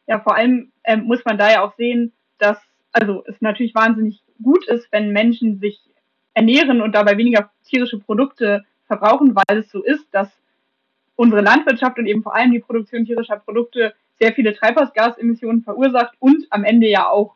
Ja, 0.06 0.20
vor 0.20 0.36
allem 0.36 0.72
ähm, 0.84 1.04
muss 1.04 1.24
man 1.24 1.38
da 1.38 1.50
ja 1.50 1.62
auch 1.62 1.74
sehen, 1.76 2.12
dass, 2.38 2.58
also 2.92 3.22
es 3.26 3.36
natürlich 3.40 3.74
wahnsinnig 3.74 4.22
gut 4.42 4.66
ist, 4.68 4.86
wenn 4.90 5.10
Menschen 5.10 5.60
sich 5.60 5.80
ernähren 6.34 6.80
und 6.82 6.92
dabei 6.94 7.16
weniger 7.16 7.50
tierische 7.64 7.98
Produkte 7.98 8.64
verbrauchen, 8.86 9.34
weil 9.34 9.58
es 9.58 9.70
so 9.70 9.82
ist, 9.82 10.06
dass 10.12 10.28
unsere 11.16 11.42
Landwirtschaft 11.42 11.98
und 11.98 12.06
eben 12.06 12.22
vor 12.22 12.34
allem 12.34 12.52
die 12.52 12.60
Produktion 12.60 13.04
tierischer 13.04 13.36
Produkte 13.36 13.94
sehr 14.18 14.32
viele 14.32 14.54
Treibhausgasemissionen 14.54 15.62
verursacht 15.62 16.14
und 16.18 16.46
am 16.50 16.64
Ende 16.64 16.88
ja 16.88 17.08
auch 17.08 17.34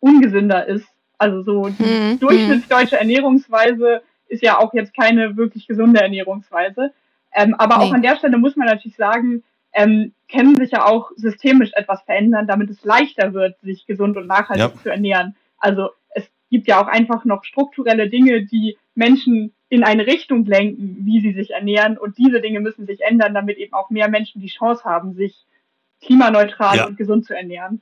ungesünder 0.00 0.66
ist. 0.66 0.86
Also 1.18 1.42
so 1.42 1.68
die 1.68 1.84
hm, 1.84 2.18
durchschnittsdeutsche 2.18 2.98
Ernährungsweise 2.98 4.02
ist 4.28 4.42
ja 4.42 4.58
auch 4.58 4.74
jetzt 4.74 4.94
keine 4.94 5.36
wirklich 5.36 5.66
gesunde 5.66 6.00
Ernährungsweise. 6.00 6.92
Ähm, 7.34 7.54
aber 7.54 7.78
nee. 7.78 7.84
auch 7.84 7.92
an 7.92 8.02
der 8.02 8.16
Stelle 8.16 8.38
muss 8.38 8.56
man 8.56 8.66
natürlich 8.66 8.96
sagen, 8.96 9.44
ähm, 9.72 10.12
können 10.30 10.56
sich 10.56 10.72
ja 10.72 10.84
auch 10.84 11.12
systemisch 11.16 11.70
etwas 11.74 12.02
verändern, 12.02 12.46
damit 12.46 12.70
es 12.70 12.84
leichter 12.84 13.32
wird, 13.32 13.58
sich 13.60 13.86
gesund 13.86 14.16
und 14.16 14.26
nachhaltig 14.26 14.74
ja. 14.74 14.82
zu 14.82 14.90
ernähren. 14.90 15.36
Also 15.58 15.90
es 16.10 16.24
gibt 16.50 16.66
ja 16.66 16.82
auch 16.82 16.88
einfach 16.88 17.24
noch 17.24 17.44
strukturelle 17.44 18.08
Dinge, 18.10 18.44
die 18.44 18.76
Menschen 18.94 19.54
in 19.72 19.84
eine 19.84 20.06
Richtung 20.06 20.44
lenken, 20.44 20.98
wie 21.00 21.22
sie 21.22 21.32
sich 21.32 21.52
ernähren. 21.52 21.96
Und 21.96 22.18
diese 22.18 22.42
Dinge 22.42 22.60
müssen 22.60 22.84
sich 22.84 23.00
ändern, 23.00 23.32
damit 23.32 23.56
eben 23.56 23.72
auch 23.72 23.88
mehr 23.88 24.10
Menschen 24.10 24.42
die 24.42 24.48
Chance 24.48 24.84
haben, 24.84 25.14
sich 25.14 25.46
klimaneutral 26.02 26.76
ja. 26.76 26.86
und 26.86 26.98
gesund 26.98 27.24
zu 27.24 27.34
ernähren. 27.34 27.80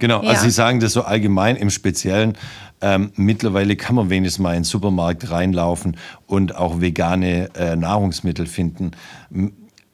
Genau, 0.00 0.16
also 0.16 0.26
ja. 0.26 0.32
also 0.32 0.44
Sie 0.46 0.50
sagen 0.50 0.80
das 0.80 0.94
so 0.94 1.02
allgemein 1.02 1.54
im 1.54 1.70
Speziellen. 1.70 2.36
Ähm, 2.80 3.12
mittlerweile 3.14 3.76
kann 3.76 3.94
man 3.94 4.10
wenigstens 4.10 4.42
mal 4.42 4.54
in 4.54 4.62
den 4.62 4.64
Supermarkt 4.64 5.30
reinlaufen 5.30 5.96
und 6.26 6.56
auch 6.56 6.80
vegane 6.80 7.50
äh, 7.54 7.76
Nahrungsmittel 7.76 8.46
finden. 8.46 8.90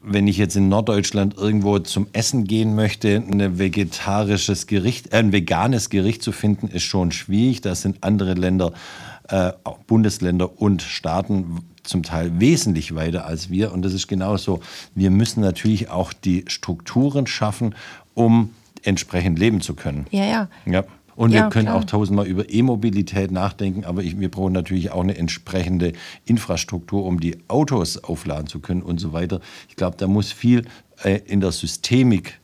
Wenn 0.00 0.28
ich 0.28 0.38
jetzt 0.38 0.56
in 0.56 0.70
Norddeutschland 0.70 1.36
irgendwo 1.36 1.78
zum 1.80 2.06
Essen 2.14 2.44
gehen 2.44 2.74
möchte, 2.74 3.16
ein 3.16 3.58
vegetarisches 3.58 4.66
Gericht, 4.66 5.12
äh, 5.12 5.18
ein 5.18 5.32
veganes 5.32 5.90
Gericht 5.90 6.22
zu 6.22 6.32
finden, 6.32 6.68
ist 6.68 6.84
schon 6.84 7.12
schwierig. 7.12 7.60
Da 7.60 7.74
sind 7.74 8.02
andere 8.02 8.32
Länder, 8.32 8.72
äh, 9.28 9.52
Bundesländer 9.86 10.60
und 10.60 10.82
Staaten 10.82 11.60
zum 11.82 12.02
Teil 12.02 12.38
wesentlich 12.40 12.94
weiter 12.94 13.26
als 13.26 13.50
wir. 13.50 13.72
Und 13.72 13.82
das 13.82 13.94
ist 13.94 14.08
genauso. 14.08 14.60
Wir 14.94 15.10
müssen 15.10 15.40
natürlich 15.40 15.90
auch 15.90 16.12
die 16.12 16.44
Strukturen 16.48 17.26
schaffen, 17.26 17.74
um 18.14 18.50
entsprechend 18.82 19.38
leben 19.38 19.60
zu 19.60 19.74
können. 19.74 20.06
Ja, 20.10 20.24
ja. 20.24 20.48
ja. 20.66 20.84
Und 21.16 21.32
ja, 21.32 21.44
wir 21.44 21.50
können 21.50 21.66
klar. 21.66 21.78
auch 21.78 21.84
tausendmal 21.84 22.28
über 22.28 22.48
E-Mobilität 22.48 23.32
nachdenken, 23.32 23.84
aber 23.84 24.04
ich, 24.04 24.20
wir 24.20 24.30
brauchen 24.30 24.52
natürlich 24.52 24.92
auch 24.92 25.02
eine 25.02 25.16
entsprechende 25.16 25.92
Infrastruktur, 26.26 27.04
um 27.04 27.18
die 27.18 27.38
Autos 27.48 27.98
aufladen 28.04 28.46
zu 28.46 28.60
können 28.60 28.82
und 28.82 29.00
so 29.00 29.12
weiter. 29.12 29.40
Ich 29.68 29.74
glaube, 29.74 29.96
da 29.96 30.06
muss 30.06 30.30
viel 30.30 30.64
äh, 31.02 31.18
in 31.26 31.40
der 31.40 31.50
Systemik 31.50 32.38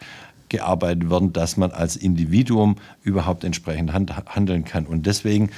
gearbeitet 0.49 1.09
werden, 1.09 1.33
dass 1.33 1.57
man 1.57 1.71
als 1.71 1.95
Individuum 1.95 2.75
überhaupt 3.05 3.45
entsprechend 3.45 3.93
hand, 3.93 4.13
handeln 4.35 4.65
kann. 4.65 4.87
Und 4.87 5.07
deswegen 5.07 5.51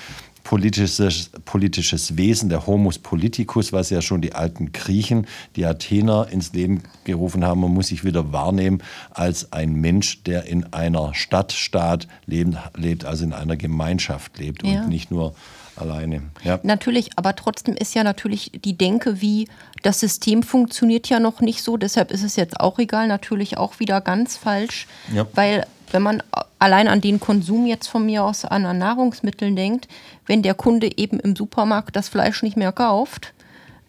politisches, 0.47 1.31
politisches 1.45 2.17
Wesen, 2.17 2.49
der 2.49 2.69
Homus 2.69 3.01
politicus, 3.01 3.73
was 3.73 3.91
ja 3.91 4.01
schon 4.01 4.21
die 4.21 4.33
alten 4.33 4.71
Griechen, 4.71 5.27
die 5.57 5.67
Athener 5.67 6.29
ins 6.31 6.53
Leben 6.53 6.85
gerufen 7.03 7.45
haben. 7.45 7.63
Man 7.63 7.75
muss 7.75 7.89
sich 7.89 8.05
wieder 8.05 8.33
wahrnehmen 8.33 8.81
als 9.11 9.53
ein 9.53 9.75
Mensch, 9.75 10.23
der 10.23 10.45
in 10.45 10.73
einer 10.73 11.15
Stadtstaat 11.15 12.07
lebt, 12.27 13.05
also 13.05 13.25
in 13.25 13.33
einer 13.33 13.57
Gemeinschaft 13.57 14.39
lebt 14.39 14.65
ja. 14.65 14.83
und 14.83 14.89
nicht 14.89 15.11
nur 15.11 15.35
alleine. 15.75 16.23
Ja. 16.45 16.61
Natürlich, 16.63 17.11
aber 17.17 17.35
trotzdem 17.35 17.75
ist 17.75 17.97
ja 17.97 18.05
natürlich 18.05 18.53
die 18.65 18.79
Denke, 18.79 19.21
wie 19.21 19.49
das 19.83 19.99
System 19.99 20.45
funktioniert 20.45 21.09
ja 21.09 21.19
noch 21.19 21.41
nicht 21.41 21.65
so. 21.65 21.77
Deshalb 21.77 22.13
ist 22.13 22.23
es 22.23 22.37
jetzt 22.37 22.61
auch 22.61 22.79
egal, 22.79 23.09
natürlich 23.09 23.59
auch 23.59 23.81
wieder 23.81 24.01
ganz 24.01 24.37
falsch, 24.37 24.87
ja. 25.13 25.27
weil 25.35 25.67
wenn 25.97 26.03
man 26.03 26.23
allein 26.59 26.89
an 26.89 27.01
den 27.01 27.21
Konsum 27.21 27.65
jetzt 27.65 27.87
von 27.87 28.05
mir 28.05 28.23
aus 28.23 28.45
an 28.45 28.77
Nahrungsmitteln 28.77 29.57
denkt, 29.57 29.89
wenn 30.27 30.43
der 30.43 30.53
Kunde 30.53 30.91
eben 30.99 31.19
im 31.19 31.35
Supermarkt 31.35 31.97
das 31.97 32.11
Fleisch 32.11 32.43
nicht 32.43 32.59
mehr 32.59 32.71
kauft, 32.71 33.33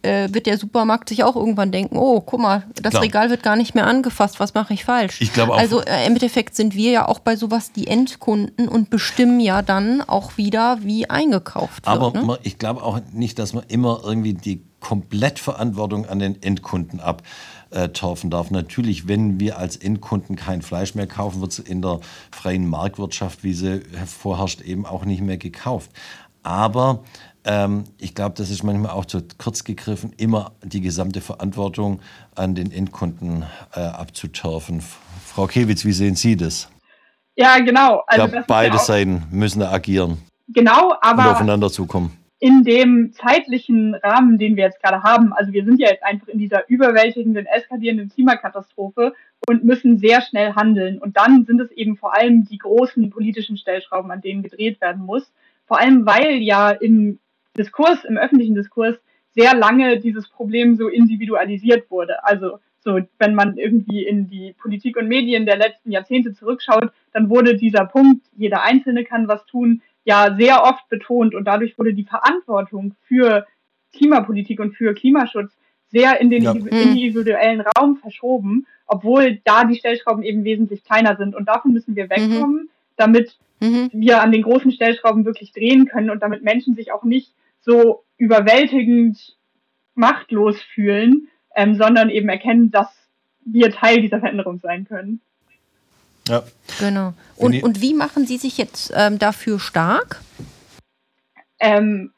äh, 0.04 0.30
wird 0.32 0.46
der 0.46 0.58
Supermarkt 0.58 1.10
sich 1.10 1.26
auch 1.26 1.36
irgendwann 1.36 1.74
denken, 1.74 1.98
oh, 1.98 2.22
guck 2.22 2.40
mal, 2.40 2.64
das 2.82 2.92
Klar. 2.92 3.04
Regal 3.04 3.30
wird 3.30 3.44
gar 3.44 3.58
nicht 3.58 3.76
mehr 3.76 3.86
angefasst, 3.86 4.40
was 4.40 4.54
mache 4.54 4.74
ich 4.74 4.86
falsch? 4.86 5.20
Ich 5.20 5.34
glaube 5.34 5.54
auch. 5.54 5.58
Also 5.58 5.82
äh, 5.82 6.06
im 6.06 6.14
Endeffekt 6.14 6.56
sind 6.56 6.76
wir 6.76 6.92
ja 6.92 7.08
auch 7.10 7.20
bei 7.20 7.36
sowas 7.36 7.74
die 7.74 7.88
Endkunden 7.88 8.70
und 8.70 8.90
bestimmen 8.90 9.42
ja 9.42 9.62
dann 9.62 10.02
auch 10.02 10.38
wieder, 10.38 10.78
wie 10.84 11.10
eingekauft 11.10 11.86
wird. 11.86 11.88
Aber 11.88 12.12
ne? 12.12 12.40
ich 12.44 12.58
glaube 12.58 12.84
auch 12.84 13.02
nicht, 13.12 13.38
dass 13.38 13.52
man 13.52 13.66
immer 13.68 14.00
irgendwie 14.06 14.34
die 14.34 14.64
Komplettverantwortung 14.80 16.06
an 16.06 16.20
den 16.20 16.42
Endkunden 16.42 17.00
ab 17.00 17.24
äh, 17.72 17.90
torfen 17.90 18.30
darf. 18.30 18.52
Natürlich, 18.52 19.08
wenn 19.08 19.40
wir 19.40 19.58
als 19.58 19.76
Endkunden 19.76 20.36
kein 20.36 20.62
Fleisch 20.62 20.96
mehr 20.96 21.08
kaufen, 21.08 21.42
wird 21.42 21.52
es 21.52 21.60
in 21.60 21.82
der 21.82 22.00
freien 22.32 22.68
Marktwirtschaft, 22.68 23.44
wie 23.44 23.54
sie 23.54 23.82
vorherrscht, 24.06 24.62
eben 24.62 24.86
auch 24.86 25.06
nicht 25.06 25.22
mehr 25.22 25.38
gekauft. 25.38 25.92
Aber 26.44 27.04
ähm, 27.44 27.84
ich 27.98 28.16
glaube, 28.16 28.36
das 28.38 28.50
ist 28.50 28.64
manchmal 28.64 28.92
auch 28.92 29.06
zu 29.06 29.22
kurz 29.38 29.64
gegriffen, 29.64 30.14
immer 30.18 30.54
die 30.64 30.82
gesamte 30.82 31.22
Verantwortung 31.22 32.00
an 32.36 32.56
den 32.56 32.72
Endkunden 32.72 33.46
äh, 33.74 33.82
abzuturfen. 33.82 34.82
Frau 35.26 35.48
Kewitz, 35.48 35.84
wie 35.84 35.92
sehen 35.92 36.16
Sie 36.16 36.38
das? 36.38 36.70
Ja, 37.36 37.60
genau. 37.60 38.04
Also 38.08 38.28
glaub, 38.28 38.48
beide 38.48 38.78
ja 38.78 38.82
Seiten 38.82 39.24
müssen 39.32 39.60
da 39.60 39.72
agieren. 39.72 40.20
Genau, 40.48 40.96
aber. 41.02 41.24
Und 41.24 41.28
aufeinander 41.30 41.70
zukommen 41.70 42.18
in 42.40 42.64
dem 42.64 43.14
zeitlichen 43.14 43.96
Rahmen, 43.96 44.38
den 44.38 44.56
wir 44.56 44.66
jetzt 44.66 44.82
gerade 44.82 45.02
haben, 45.02 45.34
also 45.34 45.54
wir 45.54 45.66
sind 45.66 45.80
ja 45.80 45.90
jetzt 45.90 46.04
einfach 46.04 46.28
in 46.28 46.38
dieser 46.38 46.70
überwältigenden, 46.70 47.48
eskalierenden 47.48 48.10
Klimakatastrophe 48.10 49.14
und 49.48 49.64
müssen 49.64 49.98
sehr 49.98 50.22
schnell 50.22 50.54
handeln. 50.54 51.00
Und 51.00 51.18
dann 51.18 51.46
sind 51.46 51.60
es 51.62 51.72
eben 51.72 51.98
vor 51.98 52.16
allem 52.16 52.46
die 52.46 52.60
großen 52.60 53.10
politischen 53.10 53.58
Stellschrauben, 53.58 54.12
an 54.12 54.22
denen 54.22 54.44
gedreht 54.44 54.80
werden 54.82 55.04
muss. 55.04 55.32
Vor 55.66 55.80
allem, 55.80 56.06
weil 56.06 56.38
ja 56.38 56.70
im 56.72 57.20
Diskurs, 57.58 58.06
im 58.06 58.18
öffentlichen 58.18 58.56
Diskurs 58.56 58.96
sehr 59.32 59.56
lange 59.56 60.00
dieses 60.00 60.30
Problem 60.30 60.76
so 60.76 60.88
individualisiert 60.88 61.90
wurde. 61.90 62.24
Also 62.24 62.60
so, 62.80 63.00
wenn 63.18 63.36
man 63.36 63.58
irgendwie 63.58 64.06
in 64.06 64.30
die 64.30 64.54
Politik 64.54 64.96
und 64.96 65.08
Medien 65.08 65.46
der 65.46 65.58
letzten 65.58 65.92
Jahrzehnte 65.92 66.34
zurückschaut, 66.34 66.92
dann 67.14 67.30
wurde 67.30 67.58
dieser 67.58 67.86
Punkt, 67.86 68.26
jeder 68.36 68.64
Einzelne 68.64 69.04
kann 69.04 69.28
was 69.28 69.46
tun, 69.46 69.82
ja 70.08 70.34
sehr 70.40 70.64
oft 70.64 70.88
betont 70.88 71.36
und 71.36 71.44
dadurch 71.46 71.78
wurde 71.78 71.94
die 71.94 72.06
Verantwortung 72.06 72.96
für 73.04 73.46
Klimapolitik 73.94 74.60
und 74.62 74.74
für 74.74 74.94
Klimaschutz 74.94 75.52
sehr 75.92 76.22
in 76.22 76.30
den 76.30 76.44
ja. 76.44 76.54
Mhm. 76.54 76.68
individuellen 76.68 77.62
Raum 77.62 77.98
verschoben, 77.98 78.66
obwohl 78.86 79.42
da 79.44 79.66
die 79.66 79.76
Stellschrauben 79.76 80.24
eben 80.24 80.46
wesentlich 80.46 80.86
kleiner 80.86 81.18
sind. 81.18 81.36
Und 81.36 81.50
davon 81.50 81.74
müssen 81.74 81.98
wir 81.98 82.06
mhm. 82.06 82.10
wegkommen, 82.10 82.56
mhm. 82.56 82.70
damit 82.96 83.38
mhm. 83.60 83.90
wir 83.92 84.22
an 84.22 84.32
den 84.32 84.44
großen 84.44 84.72
Stellschrauben 84.72 85.26
wirklich 85.26 85.52
drehen 85.52 85.88
können 85.88 86.10
und 86.10 86.24
damit 86.24 86.42
Menschen 86.42 86.76
sich 86.76 86.94
auch 86.94 87.04
nicht 87.04 87.34
so 87.60 88.06
überwältigend 88.18 89.36
machtlos 89.94 90.62
fühlen, 90.62 91.28
ähm, 91.54 91.76
sondern 91.76 92.10
eben 92.10 92.30
erkennen, 92.30 92.72
dass 92.72 92.88
wir 93.44 93.72
Teil 93.72 94.02
dieser 94.02 94.20
Veränderung 94.22 94.60
sein 94.60 94.86
können. 94.86 95.20
Ja. 96.28 96.44
Genau. 96.80 97.14
Und, 97.36 97.64
und 97.64 97.82
wie 97.82 97.94
machen 97.94 98.26
Sie 98.26 98.38
sich 98.38 98.58
jetzt 98.58 98.92
ähm, 98.96 99.20
dafür 99.20 99.60
stark? 99.60 100.22
Ähm, 101.60 102.12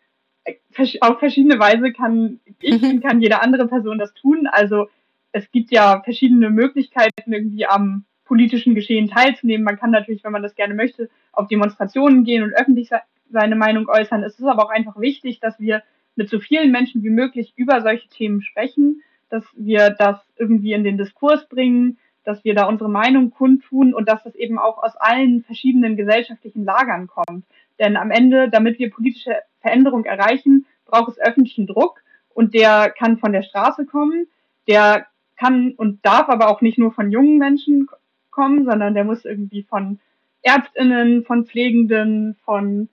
auf 1.01 1.19
verschiedene 1.19 1.59
Weise 1.59 1.91
kann 1.91 2.39
ich 2.59 2.81
mhm. 2.81 2.89
und 2.89 3.03
kann 3.03 3.21
jede 3.21 3.41
andere 3.41 3.67
Person 3.67 3.97
das 3.97 4.13
tun. 4.13 4.47
Also 4.51 4.89
es 5.31 5.49
gibt 5.51 5.71
ja 5.71 6.01
verschiedene 6.03 6.49
Möglichkeiten, 6.49 7.31
irgendwie 7.31 7.65
am 7.65 8.05
politischen 8.25 8.75
Geschehen 8.75 9.09
teilzunehmen. 9.09 9.63
Man 9.63 9.79
kann 9.79 9.91
natürlich, 9.91 10.23
wenn 10.23 10.31
man 10.31 10.43
das 10.43 10.55
gerne 10.55 10.73
möchte, 10.73 11.09
auf 11.31 11.47
Demonstrationen 11.47 12.23
gehen 12.23 12.43
und 12.43 12.53
öffentlich 12.53 12.89
seine 13.31 13.55
Meinung 13.55 13.87
äußern. 13.87 14.23
Es 14.23 14.39
ist 14.39 14.45
aber 14.45 14.65
auch 14.65 14.69
einfach 14.69 14.99
wichtig, 14.99 15.39
dass 15.39 15.59
wir 15.59 15.83
mit 16.15 16.29
so 16.29 16.39
vielen 16.39 16.71
Menschen 16.71 17.03
wie 17.03 17.09
möglich 17.09 17.53
über 17.55 17.81
solche 17.81 18.07
Themen 18.09 18.41
sprechen, 18.41 19.01
dass 19.29 19.43
wir 19.55 19.91
das 19.91 20.17
irgendwie 20.37 20.73
in 20.73 20.83
den 20.83 20.97
Diskurs 20.97 21.47
bringen, 21.47 21.97
dass 22.23 22.43
wir 22.43 22.53
da 22.53 22.65
unsere 22.67 22.89
Meinung 22.89 23.31
kundtun 23.31 23.93
und 23.93 24.07
dass 24.07 24.23
das 24.23 24.35
eben 24.35 24.59
auch 24.59 24.81
aus 24.81 24.95
allen 24.95 25.43
verschiedenen 25.43 25.95
gesellschaftlichen 25.95 26.63
Lagern 26.65 27.07
kommt. 27.07 27.45
Denn 27.79 27.97
am 27.97 28.11
Ende, 28.11 28.49
damit 28.49 28.77
wir 28.79 28.91
politische 28.91 29.35
Veränderung 29.61 30.05
erreichen, 30.05 30.65
braucht 30.85 31.11
es 31.11 31.19
öffentlichen 31.19 31.67
Druck 31.67 32.01
und 32.33 32.53
der 32.53 32.89
kann 32.89 33.17
von 33.17 33.31
der 33.31 33.43
Straße 33.43 33.85
kommen, 33.85 34.27
der 34.67 35.07
kann 35.37 35.73
und 35.77 36.05
darf 36.05 36.29
aber 36.29 36.49
auch 36.49 36.61
nicht 36.61 36.77
nur 36.77 36.91
von 36.91 37.11
jungen 37.11 37.37
Menschen 37.37 37.87
kommen, 38.29 38.65
sondern 38.65 38.93
der 38.93 39.05
muss 39.05 39.25
irgendwie 39.25 39.63
von 39.63 39.99
Ärztinnen, 40.41 41.23
von 41.23 41.45
Pflegenden, 41.45 42.35
von 42.45 42.89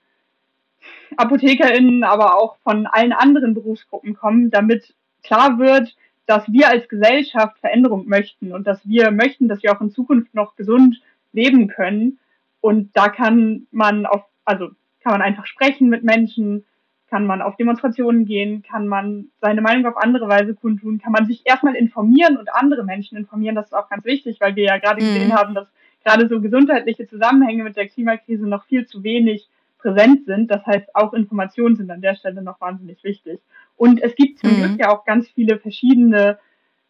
ApothekerInnen, 1.17 2.03
aber 2.03 2.37
auch 2.37 2.57
von 2.63 2.85
allen 2.85 3.13
anderen 3.13 3.53
Berufsgruppen 3.53 4.15
kommen, 4.15 4.51
damit 4.51 4.93
klar 5.23 5.59
wird, 5.59 5.95
dass 6.27 6.51
wir 6.51 6.69
als 6.69 6.87
Gesellschaft 6.89 7.57
Veränderung 7.59 8.07
möchten 8.07 8.53
und 8.53 8.67
dass 8.67 8.87
wir 8.87 9.11
möchten, 9.11 9.47
dass 9.47 9.63
wir 9.63 9.75
auch 9.75 9.81
in 9.81 9.91
Zukunft 9.91 10.35
noch 10.35 10.55
gesund 10.55 11.01
leben 11.31 11.67
können. 11.67 12.19
Und 12.61 12.95
da 12.95 13.07
kann 13.09 13.65
man 13.71 14.05
auf, 14.05 14.23
also 14.45 14.69
kann 15.01 15.13
man 15.13 15.21
einfach 15.21 15.45
sprechen 15.45 15.89
mit 15.89 16.03
Menschen, 16.03 16.65
kann 17.09 17.25
man 17.25 17.41
auf 17.41 17.55
Demonstrationen 17.55 18.25
gehen, 18.25 18.61
kann 18.61 18.87
man 18.89 19.27
seine 19.39 19.61
Meinung 19.61 19.85
auf 19.85 19.95
andere 19.95 20.27
Weise 20.27 20.53
kundtun, 20.53 20.99
kann 20.99 21.13
man 21.13 21.25
sich 21.25 21.43
erstmal 21.45 21.75
informieren 21.75 22.35
und 22.35 22.53
andere 22.53 22.83
Menschen 22.83 23.17
informieren. 23.17 23.55
Das 23.55 23.67
ist 23.67 23.73
auch 23.73 23.89
ganz 23.89 24.03
wichtig, 24.03 24.41
weil 24.41 24.57
wir 24.57 24.65
ja 24.65 24.77
gerade 24.77 25.01
mhm. 25.01 25.07
gesehen 25.07 25.33
haben, 25.33 25.55
dass 25.55 25.67
gerade 26.03 26.27
so 26.27 26.41
gesundheitliche 26.41 27.07
Zusammenhänge 27.07 27.63
mit 27.63 27.77
der 27.77 27.87
Klimakrise 27.87 28.45
noch 28.45 28.65
viel 28.65 28.85
zu 28.85 29.03
wenig 29.03 29.47
präsent 29.77 30.25
sind. 30.25 30.51
Das 30.51 30.65
heißt, 30.65 30.93
auch 30.95 31.13
Informationen 31.13 31.77
sind 31.77 31.89
an 31.89 32.01
der 32.01 32.15
Stelle 32.15 32.41
noch 32.41 32.59
wahnsinnig 32.59 33.01
wichtig. 33.03 33.39
Und 33.77 34.01
es 34.01 34.15
gibt 34.15 34.39
zum 34.39 34.49
Mhm. 34.51 34.55
Glück 34.55 34.79
ja 34.79 34.89
auch 34.91 35.05
ganz 35.05 35.27
viele 35.29 35.59
verschiedene 35.59 36.37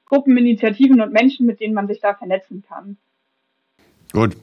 Gruppen, 0.06 0.38
Initiativen 0.38 1.02
und 1.02 1.12
Menschen, 1.14 1.46
mit 1.46 1.60
denen 1.60 1.74
man 1.74 1.88
sich 1.88 2.00
da 2.00 2.14
vernetzen 2.16 2.64
kann. 2.68 2.98
Gut. 4.14 4.36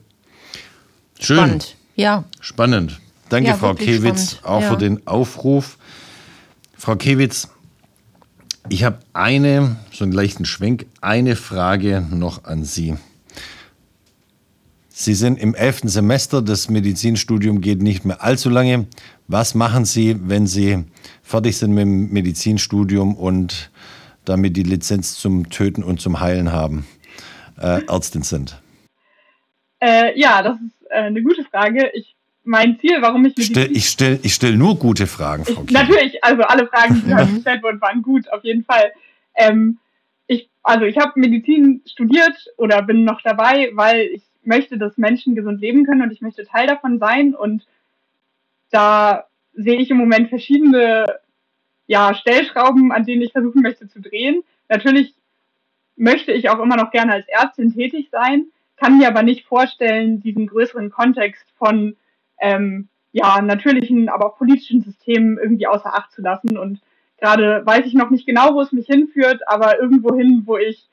Schön. 1.19 1.37
Spannend. 1.37 1.75
Ja. 1.95 2.23
Spannend. 2.39 2.99
Danke, 3.29 3.49
Ja, 3.49 3.55
Frau 3.55 3.73
Kewitz, 3.73 4.33
spannend. 4.35 4.45
auch 4.45 4.61
Ja. 4.61 4.69
für 4.71 4.77
den 4.77 5.07
Aufruf. 5.07 5.77
Frau 6.77 6.95
Kewitz, 6.95 7.49
ich 8.69 8.83
habe 8.83 8.99
eine, 9.13 9.77
so 9.91 10.03
einen 10.03 10.13
leichten 10.13 10.45
Schwenk, 10.45 10.85
eine 11.01 11.35
Frage 11.35 12.05
noch 12.11 12.43
an 12.43 12.63
Sie. 12.63 12.95
Sie 14.97 15.13
sind 15.13 15.39
im 15.39 15.55
elften 15.55 15.89
Semester, 15.89 16.41
das 16.41 16.69
Medizinstudium 16.69 17.59
geht 17.59 17.81
nicht 17.81 18.05
mehr 18.05 18.23
allzu 18.23 18.49
lange. 18.49 18.87
Was 19.27 19.53
machen 19.53 19.83
Sie, 19.83 20.15
wenn 20.29 20.47
Sie 20.47 20.85
fertig 21.21 21.57
sind 21.57 21.73
mit 21.73 21.81
dem 21.81 22.13
Medizinstudium 22.13 23.13
und 23.13 23.71
damit 24.23 24.55
die 24.55 24.63
Lizenz 24.63 25.15
zum 25.15 25.49
Töten 25.49 25.83
und 25.83 25.99
zum 25.99 26.21
Heilen 26.21 26.53
haben, 26.53 26.87
äh, 27.59 27.81
Ärztin 27.89 28.21
sind? 28.21 28.61
Äh, 29.81 30.17
ja, 30.17 30.41
das 30.41 30.55
ist 30.61 30.89
äh, 30.89 30.99
eine 30.99 31.21
gute 31.21 31.43
Frage. 31.43 31.91
Ich, 31.93 32.15
mein 32.45 32.79
Ziel, 32.79 33.01
warum 33.01 33.25
ich 33.25 33.33
Stell, 33.37 33.75
ich 33.75 33.89
stelle 33.89 34.19
ich 34.23 34.33
stell 34.33 34.55
nur 34.55 34.79
gute 34.79 35.07
Fragen, 35.07 35.43
Frau 35.43 35.63
Ich, 35.65 35.71
natürlich, 35.71 36.23
also 36.23 36.43
alle 36.43 36.67
Fragen, 36.67 37.03
die 37.05 37.13
heute 37.13 37.31
gestellt 37.33 37.63
wurden, 37.63 37.81
waren 37.81 38.01
gut, 38.01 38.31
auf 38.31 38.45
jeden 38.45 38.63
Fall. 38.63 38.93
Ähm, 39.35 39.77
ich, 40.27 40.47
also 40.63 40.85
ich 40.85 40.97
habe 40.97 41.19
Medizin 41.19 41.81
studiert 41.85 42.47
oder 42.55 42.81
bin 42.81 43.03
noch 43.03 43.19
dabei, 43.21 43.71
weil 43.73 43.99
ich 44.13 44.21
möchte, 44.47 44.77
dass 44.77 44.97
Menschen 44.97 45.35
gesund 45.35 45.61
leben 45.61 45.85
können 45.85 46.01
und 46.01 46.11
ich 46.11 46.21
möchte 46.21 46.45
Teil 46.45 46.67
davon 46.67 46.99
sein. 46.99 47.35
Und 47.35 47.65
da 48.71 49.25
sehe 49.53 49.79
ich 49.79 49.89
im 49.89 49.97
Moment 49.97 50.29
verschiedene 50.29 51.19
ja, 51.87 52.13
Stellschrauben, 52.13 52.91
an 52.91 53.05
denen 53.05 53.21
ich 53.21 53.31
versuchen 53.31 53.61
möchte 53.61 53.87
zu 53.87 54.01
drehen. 54.01 54.43
Natürlich 54.69 55.13
möchte 55.95 56.31
ich 56.31 56.49
auch 56.49 56.59
immer 56.59 56.75
noch 56.75 56.91
gerne 56.91 57.13
als 57.13 57.27
Ärztin 57.27 57.73
tätig 57.73 58.09
sein, 58.11 58.47
kann 58.75 58.97
mir 58.97 59.07
aber 59.07 59.23
nicht 59.23 59.45
vorstellen, 59.45 60.19
diesen 60.19 60.47
größeren 60.47 60.89
Kontext 60.89 61.45
von 61.57 61.95
ähm, 62.41 62.89
ja, 63.11 63.41
natürlichen, 63.41 64.09
aber 64.09 64.25
auch 64.25 64.37
politischen 64.37 64.81
Systemen 64.81 65.37
irgendwie 65.37 65.67
außer 65.67 65.93
Acht 65.95 66.11
zu 66.11 66.21
lassen. 66.21 66.57
Und 66.57 66.81
gerade 67.17 67.65
weiß 67.65 67.85
ich 67.85 67.93
noch 67.93 68.09
nicht 68.09 68.25
genau, 68.25 68.53
wo 68.55 68.61
es 68.61 68.73
mich 68.73 68.87
hinführt, 68.87 69.47
aber 69.47 69.79
irgendwo 69.79 70.13
hin, 70.13 70.43
wo 70.45 70.57
ich 70.57 70.89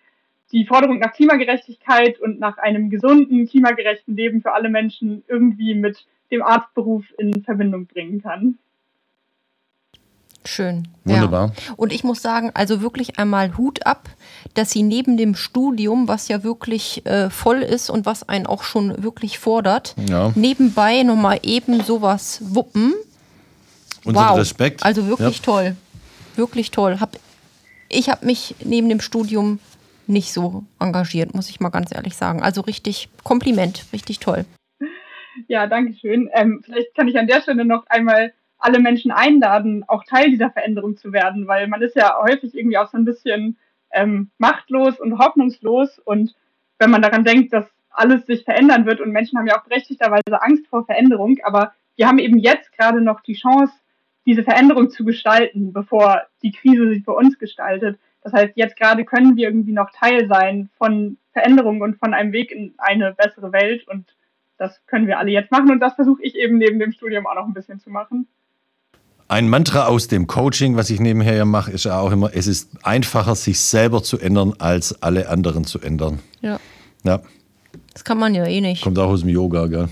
die 0.53 0.67
Forderung 0.67 0.99
nach 0.99 1.13
Klimagerechtigkeit 1.13 2.21
und 2.21 2.39
nach 2.39 2.59
einem 2.59 2.91
gesunden, 2.91 3.49
klimagerechten 3.49 4.15
Leben 4.15 4.43
für 4.43 4.53
alle 4.53 4.69
Menschen 4.69 5.25
irgendwie 5.29 5.75
mit 5.75 6.05
dem 6.31 6.43
Arztberuf 6.43 7.05
in 7.19 7.43
Verbindung 7.43 7.87
bringen 7.87 8.23
kann. 8.23 8.59
Schön. 10.45 10.89
Wunderbar. 11.05 11.53
Ja. 11.69 11.75
Und 11.77 11.93
ich 11.93 12.03
muss 12.03 12.21
sagen, 12.21 12.51
also 12.55 12.83
wirklich 12.83 13.19
einmal 13.19 13.57
Hut 13.57 13.87
ab, 13.87 14.09
dass 14.55 14.73
Sie 14.73 14.83
neben 14.83 15.17
dem 15.17 15.37
Studium, 15.37 16.09
was 16.09 16.27
ja 16.29 16.43
wirklich 16.43 17.07
äh, 17.07 17.31
voll 17.31 17.63
ist 17.63 17.91
und 17.91 18.07
was 18.07 18.29
einen 18.29 18.47
auch 18.47 18.65
schon 18.65 19.03
wirklich 19.05 19.39
fordert, 19.39 19.95
Ja. 20.09 20.33
nebenbei 20.35 21.05
nochmal 21.05 21.39
eben 21.45 21.81
sowas 21.83 22.41
wuppen. 22.45 22.93
Unser 24.05 24.31
wow. 24.31 24.39
Respekt. 24.39 24.85
Also 24.85 25.07
wirklich 25.07 25.39
Ja. 25.39 25.45
toll. 25.45 25.77
Wirklich 26.35 26.73
toll. 26.73 26.99
Hab, 26.99 27.17
ich 27.89 28.09
habe 28.09 28.27
mich 28.27 28.57
neben 28.65 28.89
dem 28.89 29.01
Studium 29.01 29.61
nicht 30.07 30.33
so 30.33 30.65
engagiert, 30.79 31.35
muss 31.35 31.51
ich 31.51 31.61
mal 31.61 31.71
ganz 31.71 31.95
ehrlich 31.95 32.17
sagen. 32.17 32.43
Also 32.43 32.61
richtig 32.63 33.09
Kompliment, 33.25 33.87
richtig 33.93 34.19
toll. 34.19 34.45
Ja, 35.49 35.67
danke 35.67 35.95
schön. 35.95 36.29
Ähm, 36.33 36.61
vielleicht 36.65 36.95
kann 36.95 37.09
ich 37.09 37.19
an 37.19 37.27
der 37.27 37.41
Stelle 37.41 37.65
noch 37.65 37.87
einmal 37.87 38.33
alle 38.59 38.79
Menschen 38.79 39.11
einladen, 39.11 39.85
auch 39.89 40.05
Teil 40.05 40.31
dieser 40.31 40.51
Veränderung 40.51 40.97
zu 40.97 41.13
werden, 41.13 41.49
weil 41.49 41.67
man 41.69 41.83
ist 41.83 41.97
ja 41.97 42.17
häufig 42.21 42.55
irgendwie 42.55 42.79
auch 42.79 42.91
so 42.91 42.97
ein 42.97 43.05
bisschen 43.05 43.57
ähm, 43.93 44.31
machtlos 44.39 45.01
und 45.01 45.19
hoffnungslos. 45.19 45.99
Und 45.99 46.35
wenn 46.79 46.91
man 46.91 47.03
daran 47.03 47.25
denkt, 47.25 47.53
dass 47.53 47.67
alles 47.91 48.25
sich 48.27 48.45
verändern 48.45 48.87
wird 48.87 49.01
und 49.01 49.11
Menschen 49.11 49.39
haben 49.39 49.47
ja 49.47 49.59
auch 49.59 49.65
berechtigterweise 49.65 50.41
Angst 50.41 50.67
vor 50.69 50.87
Veränderung, 50.87 51.39
aber 51.43 51.73
wir 51.97 52.09
haben 52.09 52.19
eben 52.19 52.39
jetzt 52.39 52.73
gerade 52.73 53.01
noch 53.01 53.21
die 53.21 53.35
Chance, 53.35 53.73
diese 54.25 54.45
Veränderung 54.45 54.91
zu 54.91 55.05
gestalten, 55.05 55.73
bevor 55.73 56.23
die 56.43 56.53
Krise 56.53 56.89
sich 56.89 57.05
bei 57.05 57.13
uns 57.13 57.39
gestaltet. 57.39 57.99
Das 58.23 58.33
heißt, 58.33 58.53
jetzt 58.57 58.77
gerade 58.77 59.05
können 59.05 59.37
wir 59.37 59.49
irgendwie 59.49 59.73
noch 59.73 59.91
Teil 59.91 60.29
sein 60.29 60.71
von 60.79 61.17
Veränderungen 61.33 61.83
und 61.83 61.99
von 61.99 62.15
einem 62.15 62.33
Weg 62.33 62.51
in 62.53 62.75
eine 62.79 63.13
bessere 63.15 63.53
Welt 63.53 63.87
und 63.89 64.15
das 64.59 64.81
können 64.87 65.07
wir 65.09 65.19
alle 65.19 65.31
jetzt 65.33 65.51
machen 65.51 65.71
und 65.71 65.81
das 65.81 65.95
versuche 65.95 66.23
ich 66.23 66.37
eben 66.37 66.59
neben 66.59 66.79
dem 66.79 66.93
Studium 66.93 67.27
auch 67.27 67.35
noch 67.35 67.47
ein 67.47 67.55
bisschen 67.55 67.81
zu 67.81 67.91
machen. 67.91 68.29
Ein 69.29 69.49
Mantra 69.49 69.87
aus 69.87 70.09
dem 70.09 70.27
Coaching, 70.27 70.77
was 70.77 70.91
ich 70.91 71.01
nebenher 71.01 71.35
ja 71.35 71.45
mache, 71.47 71.71
ist 71.73 71.85
ja 71.85 71.99
auch 71.99 72.13
immer, 72.13 72.31
es 72.35 72.47
ist 72.47 72.71
einfacher, 72.85 73.35
sich 73.35 73.59
selber 73.59 74.03
zu 74.03 74.19
ändern, 74.19 74.53
als 74.59 75.03
alle 75.03 75.29
anderen 75.29 75.65
zu 75.65 75.81
ändern. 75.81 76.19
Ja. 76.43 76.61
Ja, 77.03 77.21
Das 77.95 78.05
kann 78.05 78.19
man 78.19 78.35
ja 78.35 78.45
eh 78.47 78.61
nicht. 78.61 78.83
kommt 78.83 78.99
auch 78.99 79.09
aus 79.09 79.21
dem 79.21 79.31
Yoga, 79.31 79.67
gell? 79.67 79.89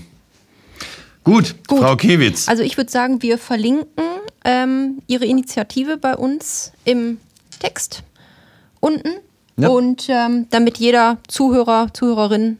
Gut, 1.23 1.55
Gut. 1.67 1.79
Frau 1.79 1.95
Kewitz. 1.95 2.47
Also 2.47 2.63
ich 2.63 2.77
würde 2.77 2.89
sagen, 2.91 3.21
wir 3.21 3.37
verlinken 3.37 4.03
ähm, 4.45 5.01
Ihre 5.07 5.25
Initiative 5.25 5.97
bei 5.97 6.15
uns 6.15 6.71
im 6.85 7.17
Text 7.59 8.03
unten. 8.81 9.09
Ja. 9.57 9.69
Und 9.69 10.07
ähm, 10.09 10.47
damit 10.49 10.77
jeder 10.77 11.17
Zuhörer, 11.29 11.87
Zuhörerin 11.93 12.57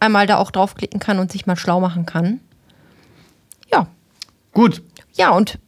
einmal 0.00 0.26
da 0.26 0.36
auch 0.36 0.50
draufklicken 0.50 1.00
kann 1.00 1.18
und 1.18 1.32
sich 1.32 1.46
mal 1.46 1.56
schlau 1.56 1.80
machen 1.80 2.04
kann. 2.06 2.40
Ja. 3.72 3.86
Gut, 4.52 4.82
Ja, 5.14 5.30
und 5.30 5.58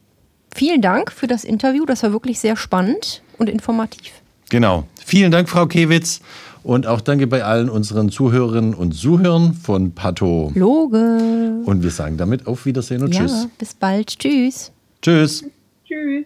vielen 0.55 0.83
Dank 0.83 1.11
für 1.13 1.27
das 1.27 1.45
Interview. 1.45 1.87
Das 1.87 2.03
war 2.03 2.13
wirklich 2.13 2.39
sehr 2.41 2.57
spannend 2.57 3.23
und 3.39 3.49
informativ. 3.49 4.13
genau. 4.51 4.85
Vielen 5.07 5.31
Dank, 5.31 5.49
Frau 5.51 5.67
Kewitz. 5.67 6.21
Und 6.63 6.87
auch 6.87 7.03
danke 7.03 7.27
bei 7.27 7.45
allen 7.45 7.69
unseren 7.69 8.09
Zuhörerinnen 8.09 8.73
und 8.73 8.93
Zuhörern 8.93 9.53
von 9.53 9.93
Pato. 9.95 10.51
Loge. 10.55 11.61
Und 11.67 11.83
wir 11.83 11.91
sagen 11.91 12.17
damit 12.17 12.47
auf 12.47 12.65
Wiedersehen 12.65 13.03
und 13.03 13.15
Ja, 13.15 13.21
Tschüss. 13.21 13.49
bis 13.59 13.75
bald. 13.75 14.19
Tschüss. 14.19 14.73
Tschüss. 15.03 15.45
Tschüss. 15.87 16.25